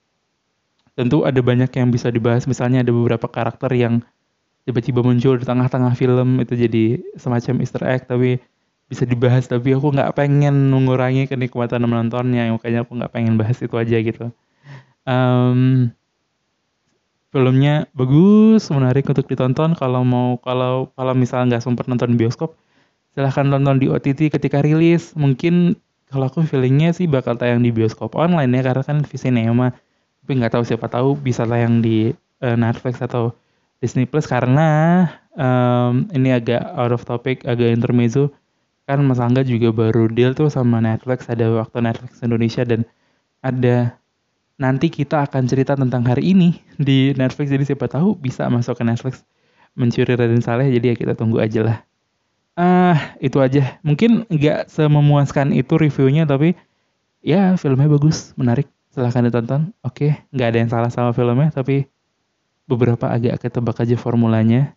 tentu 0.93 1.25
ada 1.25 1.41
banyak 1.41 1.71
yang 1.73 1.89
bisa 1.89 2.13
dibahas 2.13 2.45
misalnya 2.45 2.85
ada 2.85 2.93
beberapa 2.93 3.27
karakter 3.29 3.73
yang 3.73 4.05
tiba-tiba 4.69 5.03
muncul 5.03 5.41
di 5.41 5.45
tengah-tengah 5.49 5.97
film 5.99 6.39
itu 6.39 6.55
jadi 6.55 6.85
semacam 7.19 7.55
Easter 7.65 7.83
egg 7.89 8.07
tapi 8.07 8.39
bisa 8.87 9.09
dibahas 9.09 9.49
tapi 9.49 9.73
aku 9.73 9.91
nggak 9.91 10.13
pengen 10.15 10.69
mengurangi 10.69 11.27
kenikmatan 11.27 11.83
menontonnya 11.89 12.53
makanya 12.53 12.85
aku 12.85 12.93
nggak 12.95 13.13
pengen 13.13 13.41
bahas 13.41 13.57
itu 13.59 13.73
aja 13.75 13.97
gitu 13.99 14.31
um, 15.09 15.91
filmnya 17.33 17.89
bagus, 17.97 18.69
menarik 18.69 19.09
untuk 19.09 19.27
ditonton. 19.27 19.73
Kalau 19.75 20.05
mau 20.05 20.37
kalau 20.45 20.93
kalau 20.95 21.17
misalnya 21.17 21.57
nggak 21.57 21.65
sempat 21.65 21.89
nonton 21.89 22.15
bioskop, 22.21 22.55
silahkan 23.17 23.49
tonton 23.49 23.81
di 23.81 23.89
OTT 23.89 24.29
ketika 24.29 24.61
rilis. 24.61 25.17
Mungkin 25.17 25.75
kalau 26.13 26.29
aku 26.29 26.45
feelingnya 26.45 26.93
sih 26.93 27.09
bakal 27.09 27.41
tayang 27.41 27.65
di 27.65 27.73
bioskop 27.73 28.13
online 28.15 28.53
ya 28.53 28.63
karena 28.71 28.85
kan 28.85 28.99
Visinema. 29.09 29.73
Tapi 30.23 30.39
nggak 30.39 30.55
tahu 30.55 30.65
siapa 30.65 30.87
tahu 30.87 31.19
bisa 31.19 31.43
tayang 31.43 31.83
di 31.83 32.15
uh, 32.43 32.57
Netflix 32.57 33.03
atau 33.03 33.35
Disney 33.83 34.07
Plus 34.07 34.31
karena 34.31 35.11
um, 35.35 36.07
ini 36.15 36.31
agak 36.31 36.63
out 36.79 36.95
of 36.95 37.03
topic, 37.03 37.43
agak 37.43 37.75
intermezzo. 37.75 38.31
Kan 38.87 39.03
Mas 39.07 39.19
Angga 39.19 39.43
juga 39.43 39.75
baru 39.75 40.07
deal 40.07 40.35
tuh 40.35 40.47
sama 40.51 40.79
Netflix 40.79 41.27
ada 41.27 41.51
waktu 41.51 41.83
Netflix 41.83 42.23
Indonesia 42.23 42.63
dan 42.63 42.87
ada 43.43 43.99
nanti 44.63 44.87
kita 44.91 45.27
akan 45.27 45.51
cerita 45.51 45.75
tentang 45.75 46.07
hari 46.07 46.35
ini 46.35 46.63
di 46.79 47.11
Netflix. 47.19 47.51
Jadi 47.51 47.75
siapa 47.75 47.91
tahu 47.91 48.15
bisa 48.15 48.47
masuk 48.47 48.79
ke 48.79 48.85
Netflix 48.87 49.27
mencuri 49.75 50.15
Raden 50.15 50.43
Saleh. 50.43 50.71
Jadi 50.71 50.95
ya 50.95 50.97
kita 50.99 51.19
tunggu 51.19 51.43
aja 51.43 51.67
lah. 51.67 51.79
Ah 52.55 52.95
uh, 52.95 52.99
itu 53.19 53.43
aja. 53.43 53.83
Mungkin 53.83 54.31
nggak 54.31 54.71
sememuaskan 54.71 55.51
itu 55.51 55.75
reviewnya 55.75 56.23
tapi 56.27 56.55
ya 57.23 57.59
filmnya 57.59 57.91
bagus 57.91 58.35
menarik 58.39 58.71
silahkan 58.93 59.25
ditonton. 59.27 59.73
Oke 59.83 60.15
nggak 60.31 60.49
ada 60.53 60.59
yang 60.61 60.71
salah 60.71 60.91
sama 60.93 61.17
filmnya 61.17 61.49
tapi 61.51 61.89
beberapa 62.69 63.09
agak 63.09 63.43
ketebak 63.43 63.81
aja 63.83 63.97
formulanya. 63.97 64.77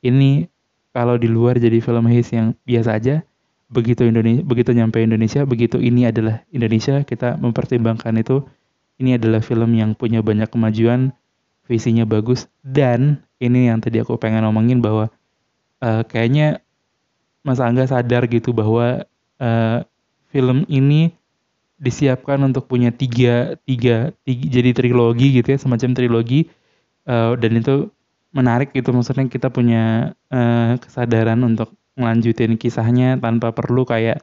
Ini 0.00 0.48
kalau 0.90 1.20
di 1.20 1.28
luar 1.28 1.60
jadi 1.60 1.78
film 1.78 2.08
his 2.10 2.32
yang 2.32 2.56
biasa 2.66 2.96
aja 2.96 3.22
begitu 3.70 4.02
Indonesia 4.02 4.42
begitu 4.42 4.74
nyampe 4.74 4.98
Indonesia 4.98 5.46
begitu 5.46 5.78
ini 5.78 6.10
adalah 6.10 6.42
Indonesia 6.50 7.04
kita 7.06 7.38
mempertimbangkan 7.38 8.16
itu. 8.18 8.42
Ini 9.00 9.16
adalah 9.16 9.40
film 9.40 9.72
yang 9.72 9.96
punya 9.96 10.20
banyak 10.20 10.52
kemajuan, 10.52 11.16
visinya 11.64 12.04
bagus, 12.04 12.52
dan 12.60 13.24
ini 13.40 13.72
yang 13.72 13.80
tadi 13.80 13.96
aku 14.04 14.20
pengen 14.20 14.44
ngomongin 14.44 14.84
bahwa 14.84 15.08
uh, 15.80 16.04
kayaknya 16.04 16.60
Mas 17.40 17.56
Angga 17.64 17.88
sadar 17.88 18.28
gitu 18.28 18.52
bahwa 18.52 19.08
uh, 19.40 19.78
film 20.28 20.68
ini 20.68 21.16
disiapkan 21.80 22.36
untuk 22.44 22.68
punya 22.68 22.92
tiga, 22.92 23.56
tiga, 23.64 24.12
tiga 24.28 24.44
jadi 24.52 24.70
trilogi 24.76 25.40
gitu 25.40 25.56
ya, 25.56 25.58
semacam 25.58 25.96
trilogi, 25.96 26.52
uh, 27.08 27.32
dan 27.40 27.56
itu 27.56 27.88
menarik 28.36 28.70
gitu, 28.76 28.92
maksudnya 28.92 29.26
kita 29.26 29.48
punya 29.48 30.14
uh, 30.30 30.76
kesadaran 30.78 31.40
untuk 31.42 31.72
melanjutin 31.98 32.54
kisahnya 32.60 33.18
tanpa 33.18 33.50
perlu 33.50 33.82
kayak 33.88 34.22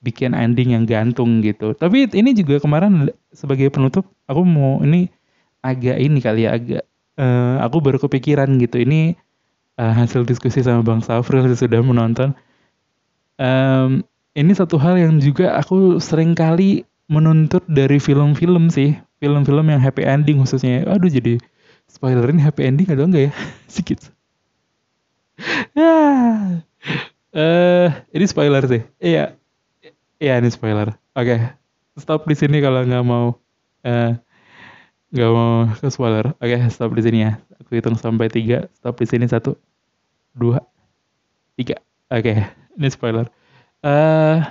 bikin 0.00 0.32
ending 0.32 0.72
yang 0.72 0.84
gantung 0.88 1.44
gitu. 1.44 1.76
Tapi 1.76 2.08
ini 2.16 2.32
juga 2.32 2.60
kemarin 2.60 3.12
sebagai 3.36 3.68
penutup 3.68 4.08
aku 4.24 4.42
mau 4.44 4.80
ini 4.80 5.12
agak 5.60 5.96
ini 6.00 6.18
kali 6.24 6.48
ya 6.48 6.56
agak 6.56 6.82
uh, 7.20 7.60
aku 7.60 7.76
baru 7.84 7.98
kepikiran 8.00 8.48
gitu. 8.60 8.80
Ini 8.80 9.12
uh, 9.76 9.92
hasil 9.92 10.24
diskusi 10.24 10.64
sama 10.64 10.80
Bang 10.80 11.04
Safril 11.04 11.44
sudah 11.52 11.84
menonton. 11.84 12.32
Um, 13.40 14.04
ini 14.32 14.52
satu 14.56 14.80
hal 14.80 14.96
yang 14.96 15.20
juga 15.20 15.56
aku 15.60 16.00
sering 16.00 16.32
kali 16.32 16.88
menuntut 17.10 17.66
dari 17.66 17.98
film-film 17.98 18.70
sih, 18.70 18.94
film-film 19.18 19.66
yang 19.66 19.82
happy 19.82 20.06
ending 20.06 20.38
khususnya. 20.38 20.86
Aduh 20.86 21.10
jadi 21.10 21.42
spoilerin 21.90 22.38
happy 22.38 22.62
ending 22.62 22.86
atau 22.86 23.10
enggak 23.10 23.28
ya? 23.28 23.32
Sedikit. 23.72 24.00
ya. 25.74 25.94
Uh, 27.30 27.88
ini 28.14 28.24
spoiler 28.26 28.62
sih. 28.66 28.82
Iya, 29.02 29.34
Iya 30.20 30.36
ini 30.36 30.52
spoiler. 30.52 30.92
Oke, 31.16 31.32
okay. 31.32 31.40
stop 31.96 32.28
di 32.28 32.36
sini 32.36 32.60
kalau 32.60 32.84
nggak 32.84 33.04
mau 33.08 33.40
eh, 33.80 34.12
nggak 35.16 35.30
uh, 35.32 35.34
mau 35.34 35.64
ke 35.72 35.88
spoiler. 35.88 36.36
Oke, 36.36 36.60
okay, 36.60 36.68
stop 36.68 36.92
di 36.92 37.00
sini 37.00 37.24
ya. 37.24 37.40
Aku 37.56 37.72
hitung 37.72 37.96
sampai 37.96 38.28
tiga. 38.28 38.68
Stop 38.76 39.00
di 39.00 39.08
sini 39.08 39.24
satu, 39.24 39.56
dua, 40.36 40.60
tiga. 41.56 41.80
Oke, 42.12 42.36
okay. 42.36 42.36
ini 42.76 42.88
spoiler. 42.92 43.32
Uh, 43.80 44.44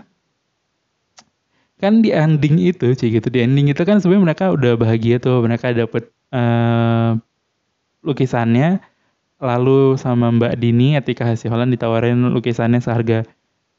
kan 1.79 2.03
di 2.03 2.11
ending 2.11 2.59
itu 2.59 2.91
sih 2.93 3.09
gitu. 3.09 3.31
Di 3.31 3.47
ending 3.47 3.71
itu 3.71 3.81
kan 3.87 4.03
sebenarnya 4.03 4.23
mereka 4.31 4.45
udah 4.51 4.75
bahagia 4.75 5.17
tuh. 5.17 5.39
Mereka 5.41 5.71
dapet 5.73 6.11
uh, 6.35 7.15
lukisannya. 8.03 8.83
Lalu 9.39 9.95
sama 9.95 10.27
Mbak 10.35 10.59
Dini 10.59 10.99
Atika 10.99 11.23
Hasiholan 11.23 11.71
ditawarin 11.71 12.19
lukisannya 12.35 12.83
seharga 12.83 13.23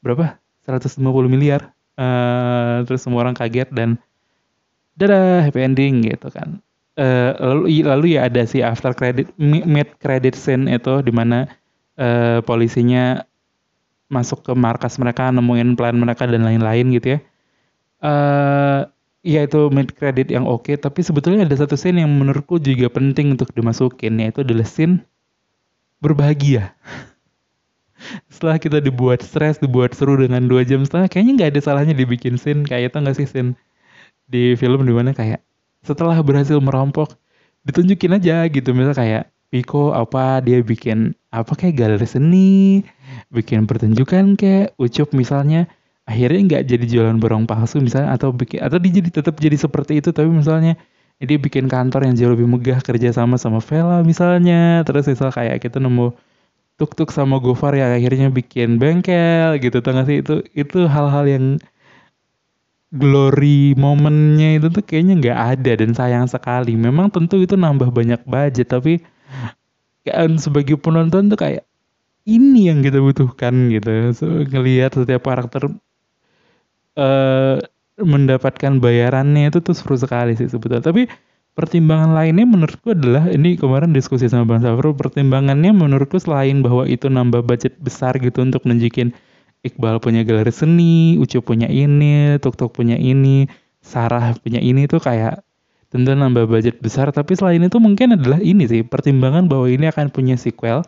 berapa? 0.01 0.41
150 0.65 0.97
miliar. 1.29 1.69
Uh, 1.93 2.81
terus 2.89 3.05
semua 3.05 3.21
orang 3.21 3.37
kaget 3.37 3.69
dan 3.69 4.01
dadah 4.97 5.45
happy 5.45 5.61
ending 5.61 6.01
gitu 6.01 6.33
kan. 6.33 6.57
Uh, 6.97 7.37
lalu 7.39 7.85
lalu 7.85 8.05
ya 8.17 8.27
ada 8.27 8.43
si 8.43 8.59
after 8.59 8.91
credit 8.91 9.29
mid 9.39 9.87
credit 10.01 10.35
scene 10.35 10.67
itu 10.67 10.99
di 11.05 11.13
mana 11.13 11.47
uh, 11.95 12.43
polisinya 12.43 13.23
masuk 14.11 14.43
ke 14.43 14.51
markas 14.51 14.99
mereka 14.99 15.31
nemuin 15.31 15.79
plan 15.79 15.95
mereka 15.95 16.27
dan 16.27 16.43
lain-lain 16.43 16.91
gitu 16.91 17.15
ya 17.15 17.19
uh, 18.01 18.89
ya 19.21 19.45
itu 19.45 19.69
mid 19.69 19.93
credit 19.93 20.33
yang 20.33 20.49
oke 20.49 20.65
okay, 20.65 20.75
tapi 20.77 21.05
sebetulnya 21.05 21.45
ada 21.45 21.53
satu 21.53 21.77
scene 21.77 22.01
yang 22.01 22.09
menurutku 22.09 22.57
juga 22.57 22.89
penting 22.89 23.37
untuk 23.37 23.53
dimasukin 23.53 24.17
yaitu 24.17 24.41
adalah 24.41 24.65
scene 24.65 25.05
berbahagia. 26.01 26.73
Setelah 28.33 28.57
kita 28.57 28.81
dibuat 28.81 29.21
stres 29.21 29.61
dibuat 29.61 29.93
seru 29.93 30.17
dengan 30.17 30.49
dua 30.49 30.65
jam 30.65 30.81
setengah 30.81 31.07
kayaknya 31.07 31.33
nggak 31.37 31.49
ada 31.53 31.61
salahnya 31.61 31.93
dibikin 31.93 32.41
scene. 32.41 32.65
Kayak 32.65 32.91
itu 32.91 32.97
nggak 32.97 33.17
sih 33.21 33.27
scene 33.29 33.53
di 34.25 34.57
film 34.57 34.81
di 34.83 34.93
mana 34.93 35.13
kayak 35.13 35.45
setelah 35.85 36.17
berhasil 36.25 36.57
merampok 36.57 37.13
ditunjukin 37.69 38.17
aja 38.17 38.49
gitu. 38.49 38.73
Misal 38.73 38.97
kayak 38.97 39.29
Piko 39.51 39.91
apa 39.91 40.39
dia 40.41 40.63
bikin 40.63 41.11
apa 41.29 41.53
kayak 41.59 41.75
galeri 41.75 42.07
seni 42.07 42.81
bikin 43.35 43.67
pertunjukan 43.67 44.39
kayak 44.39 44.71
Ucup 44.79 45.11
misalnya 45.11 45.67
akhirnya 46.11 46.39
nggak 46.51 46.63
jadi 46.67 46.85
jualan 46.85 47.17
barang 47.23 47.47
palsu 47.47 47.79
misalnya 47.79 48.11
atau 48.11 48.35
bikin 48.35 48.59
atau 48.59 48.77
dia 48.83 48.91
jadi 48.99 49.09
tetap 49.23 49.39
jadi 49.39 49.55
seperti 49.55 50.03
itu 50.03 50.11
tapi 50.11 50.27
misalnya 50.27 50.75
dia 51.21 51.37
bikin 51.39 51.71
kantor 51.71 52.05
yang 52.11 52.15
jauh 52.17 52.31
lebih 52.35 52.49
megah 52.49 52.83
kerja 52.83 53.15
sama 53.15 53.39
sama 53.39 53.63
Vela 53.63 54.03
misalnya 54.03 54.83
terus 54.83 55.07
misal 55.07 55.31
kayak 55.31 55.63
kita 55.63 55.79
nemu 55.79 56.11
tuk 56.81 56.97
tuk 56.97 57.13
sama 57.13 57.37
Gofar 57.37 57.77
yang 57.77 57.93
akhirnya 57.93 58.33
bikin 58.33 58.81
bengkel 58.81 59.61
gitu 59.61 59.85
tengah 59.85 60.01
sih? 60.09 60.25
Itu 60.25 60.41
itu 60.57 60.89
hal-hal 60.89 61.29
yang 61.29 61.45
glory 62.89 63.77
momennya 63.77 64.57
itu 64.57 64.67
tuh 64.73 64.81
kayaknya 64.81 65.13
nggak 65.21 65.39
ada 65.53 65.71
dan 65.77 65.91
sayang 65.93 66.25
sekali. 66.25 66.73
Memang 66.73 67.13
tentu 67.13 67.37
itu 67.37 67.53
nambah 67.53 67.93
banyak 67.93 68.25
budget 68.25 68.73
tapi 68.73 68.97
kan 70.01 70.41
sebagai 70.41 70.81
penonton 70.81 71.29
tuh 71.29 71.37
kayak 71.37 71.63
ini 72.25 72.73
yang 72.73 72.81
kita 72.81 72.97
butuhkan 72.97 73.69
gitu. 73.69 74.17
So, 74.17 74.25
ngelihat 74.49 74.97
setiap 74.97 75.21
karakter 75.29 75.69
uh, 76.97 77.57
mendapatkan 78.01 78.81
bayarannya 78.81 79.53
itu 79.53 79.59
tuh 79.61 79.75
seru 79.77 79.95
sekali 79.99 80.33
sih 80.35 80.49
sebetulnya. 80.49 80.81
Tapi 80.81 81.07
pertimbangan 81.53 82.15
lainnya 82.15 82.47
menurutku 82.47 82.95
adalah 82.95 83.27
ini 83.29 83.59
kemarin 83.59 83.91
diskusi 83.91 84.31
sama 84.31 84.47
Bang 84.47 84.63
Safro, 84.63 84.95
pertimbangannya 84.95 85.75
menurutku 85.75 86.17
selain 86.17 86.63
bahwa 86.63 86.87
itu 86.87 87.11
nambah 87.11 87.43
budget 87.43 87.77
besar 87.79 88.17
gitu 88.17 88.41
untuk 88.41 88.63
nunjukin 88.65 89.13
Iqbal 89.61 90.01
punya 90.01 90.25
galeri 90.25 90.49
seni, 90.49 91.21
Ucu 91.21 91.37
punya 91.45 91.69
ini, 91.69 92.41
Tuk 92.41 92.57
Tuk 92.57 92.73
punya 92.73 92.97
ini, 92.97 93.45
Sarah 93.77 94.33
punya 94.41 94.57
ini 94.57 94.89
tuh 94.89 94.97
kayak 94.97 95.45
tentu 95.91 96.15
nambah 96.15 96.47
budget 96.47 96.79
besar 96.79 97.11
tapi 97.11 97.35
selain 97.35 97.59
itu 97.67 97.75
mungkin 97.77 98.15
adalah 98.15 98.39
ini 98.39 98.63
sih 98.63 98.81
pertimbangan 98.87 99.51
bahwa 99.51 99.67
ini 99.67 99.91
akan 99.91 100.07
punya 100.07 100.39
sequel 100.39 100.87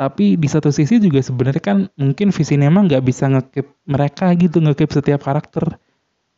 tapi 0.00 0.40
di 0.40 0.48
satu 0.48 0.72
sisi 0.72 0.96
juga 0.96 1.20
sebenarnya 1.20 1.60
kan 1.60 1.78
mungkin 2.00 2.32
visi 2.32 2.56
emang 2.56 2.88
nggak 2.88 3.04
bisa 3.04 3.28
ngekip 3.28 3.84
mereka 3.84 4.32
gitu 4.32 4.64
ngekip 4.64 4.88
setiap 4.88 5.20
karakter. 5.20 5.76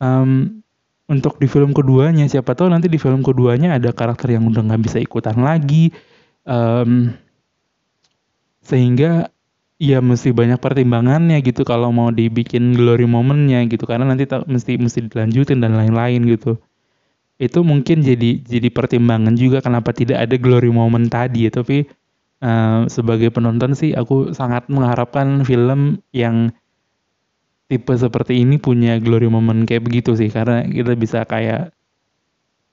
Um, 0.03 0.59
untuk 1.07 1.39
di 1.39 1.47
film 1.47 1.71
keduanya 1.71 2.27
siapa 2.27 2.59
tahu 2.59 2.67
nanti 2.67 2.91
di 2.91 2.99
film 2.99 3.23
keduanya 3.23 3.79
ada 3.79 3.95
karakter 3.95 4.35
yang 4.35 4.51
udah 4.51 4.67
nggak 4.67 4.83
bisa 4.83 4.99
ikutan 4.99 5.39
lagi. 5.39 5.95
Um, 6.43 7.15
sehingga 8.67 9.31
ya 9.79 10.03
mesti 10.03 10.35
banyak 10.35 10.59
pertimbangannya 10.59 11.39
gitu 11.39 11.63
kalau 11.63 11.87
mau 11.95 12.11
dibikin 12.11 12.75
glory 12.75 13.07
momennya 13.07 13.63
gitu 13.71 13.87
karena 13.87 14.11
nanti 14.11 14.27
mesti 14.27 14.75
mesti 14.75 15.07
dilanjutin 15.07 15.63
dan 15.63 15.79
lain-lain 15.79 16.19
gitu. 16.27 16.59
Itu 17.39 17.63
mungkin 17.63 18.03
jadi 18.03 18.43
jadi 18.43 18.67
pertimbangan 18.75 19.39
juga 19.39 19.63
kenapa 19.63 19.95
tidak 19.95 20.19
ada 20.19 20.35
glory 20.35 20.67
moment 20.67 21.07
tadi 21.07 21.47
ya 21.47 21.51
tapi 21.55 22.02
uh, 22.43 22.85
sebagai 22.91 23.31
penonton 23.31 23.73
sih 23.73 23.95
aku 23.95 24.35
sangat 24.35 24.67
mengharapkan 24.67 25.47
film 25.47 26.03
yang 26.11 26.51
tipe 27.71 27.95
seperti 27.95 28.43
ini 28.43 28.59
punya 28.59 28.99
glory 28.99 29.31
moment 29.31 29.63
kayak 29.65 29.87
begitu 29.87 30.13
sih 30.13 30.27
karena 30.29 30.67
kita 30.67 30.93
bisa 30.99 31.23
kayak 31.23 31.71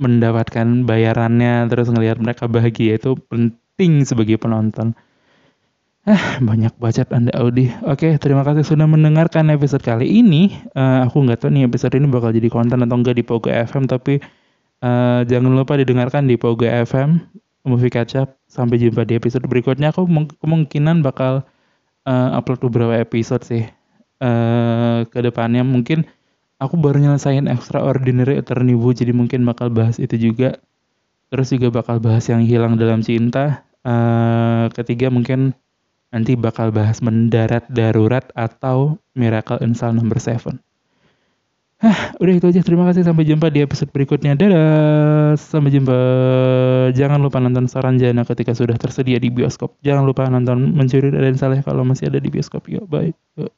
mendapatkan 0.02 0.84
bayarannya 0.84 1.70
terus 1.70 1.88
ngelihat 1.92 2.18
mereka 2.18 2.50
bahagia 2.50 2.98
itu 2.98 3.16
penting 3.30 4.02
sebagai 4.02 4.40
penonton. 4.40 4.96
Ah, 6.08 6.40
banyak 6.40 6.72
bacot 6.80 7.12
Anda 7.12 7.28
Audi. 7.36 7.68
Oke, 7.84 8.16
terima 8.16 8.40
kasih 8.40 8.64
sudah 8.64 8.88
mendengarkan 8.88 9.52
episode 9.52 9.84
kali 9.84 10.08
ini. 10.08 10.48
Uh, 10.72 11.04
aku 11.04 11.20
nggak 11.28 11.44
tahu 11.44 11.52
nih 11.52 11.68
episode 11.68 11.92
ini 11.92 12.08
bakal 12.08 12.32
jadi 12.32 12.48
konten 12.48 12.80
atau 12.80 12.96
enggak 12.96 13.20
di 13.20 13.24
Pogo 13.24 13.52
FM, 13.52 13.84
tapi 13.84 14.16
uh, 14.80 15.20
jangan 15.28 15.52
lupa 15.52 15.76
didengarkan 15.76 16.24
di 16.24 16.40
Pogo 16.40 16.64
FM 16.64 17.20
Movie 17.64 17.92
Catch 17.92 18.16
Up. 18.16 18.36
Sampai 18.48 18.80
jumpa 18.80 19.04
di 19.04 19.16
episode 19.16 19.44
berikutnya. 19.46 19.92
Aku 19.92 20.08
kemungkinan 20.40 21.04
bakal 21.04 21.44
uh, 22.06 22.36
upload 22.36 22.60
beberapa 22.70 22.96
episode 22.96 23.44
sih. 23.44 23.64
Uh, 24.20 25.08
ke 25.08 25.24
depannya 25.24 25.64
mungkin 25.64 26.04
aku 26.60 26.76
baru 26.76 27.00
nyelesain 27.00 27.48
Extraordinary 27.48 28.36
Attorney 28.36 28.76
Woo 28.76 28.92
jadi 28.92 29.16
mungkin 29.16 29.44
bakal 29.48 29.72
bahas 29.72 29.96
itu 29.96 30.16
juga. 30.16 30.60
Terus 31.30 31.54
juga 31.54 31.70
bakal 31.70 32.02
bahas 32.02 32.26
yang 32.28 32.44
hilang 32.44 32.76
dalam 32.76 33.00
cinta. 33.00 33.64
Uh, 33.80 34.68
ketiga 34.76 35.08
mungkin 35.08 35.56
nanti 36.10 36.34
bakal 36.34 36.74
bahas 36.74 37.00
mendarat 37.00 37.64
darurat 37.70 38.28
atau 38.34 38.98
Miracle 39.14 39.62
in 39.62 39.72
Cell 39.72 39.94
Number 39.94 40.18
7. 40.18 40.58
Hah, 41.80 42.12
udah 42.20 42.34
itu 42.36 42.44
aja. 42.44 42.60
Terima 42.60 42.84
kasih. 42.84 43.08
Sampai 43.08 43.24
jumpa 43.24 43.48
di 43.48 43.64
episode 43.64 43.88
berikutnya. 43.88 44.36
Dadah. 44.36 45.32
Sampai 45.40 45.72
jumpa. 45.72 45.96
Jangan 46.92 47.16
lupa 47.16 47.40
nonton 47.40 47.64
Saranjana 47.64 48.28
ketika 48.28 48.52
sudah 48.52 48.76
tersedia 48.76 49.16
di 49.16 49.32
bioskop. 49.32 49.80
Jangan 49.80 50.04
lupa 50.04 50.28
nonton 50.28 50.76
Mencuri 50.76 51.08
dan 51.08 51.40
Saleh 51.40 51.64
kalau 51.64 51.80
masih 51.88 52.12
ada 52.12 52.20
di 52.20 52.28
bioskop. 52.28 52.68
Yuk, 52.68 52.84
bye. 52.84 53.08
Yuk. 53.40 53.52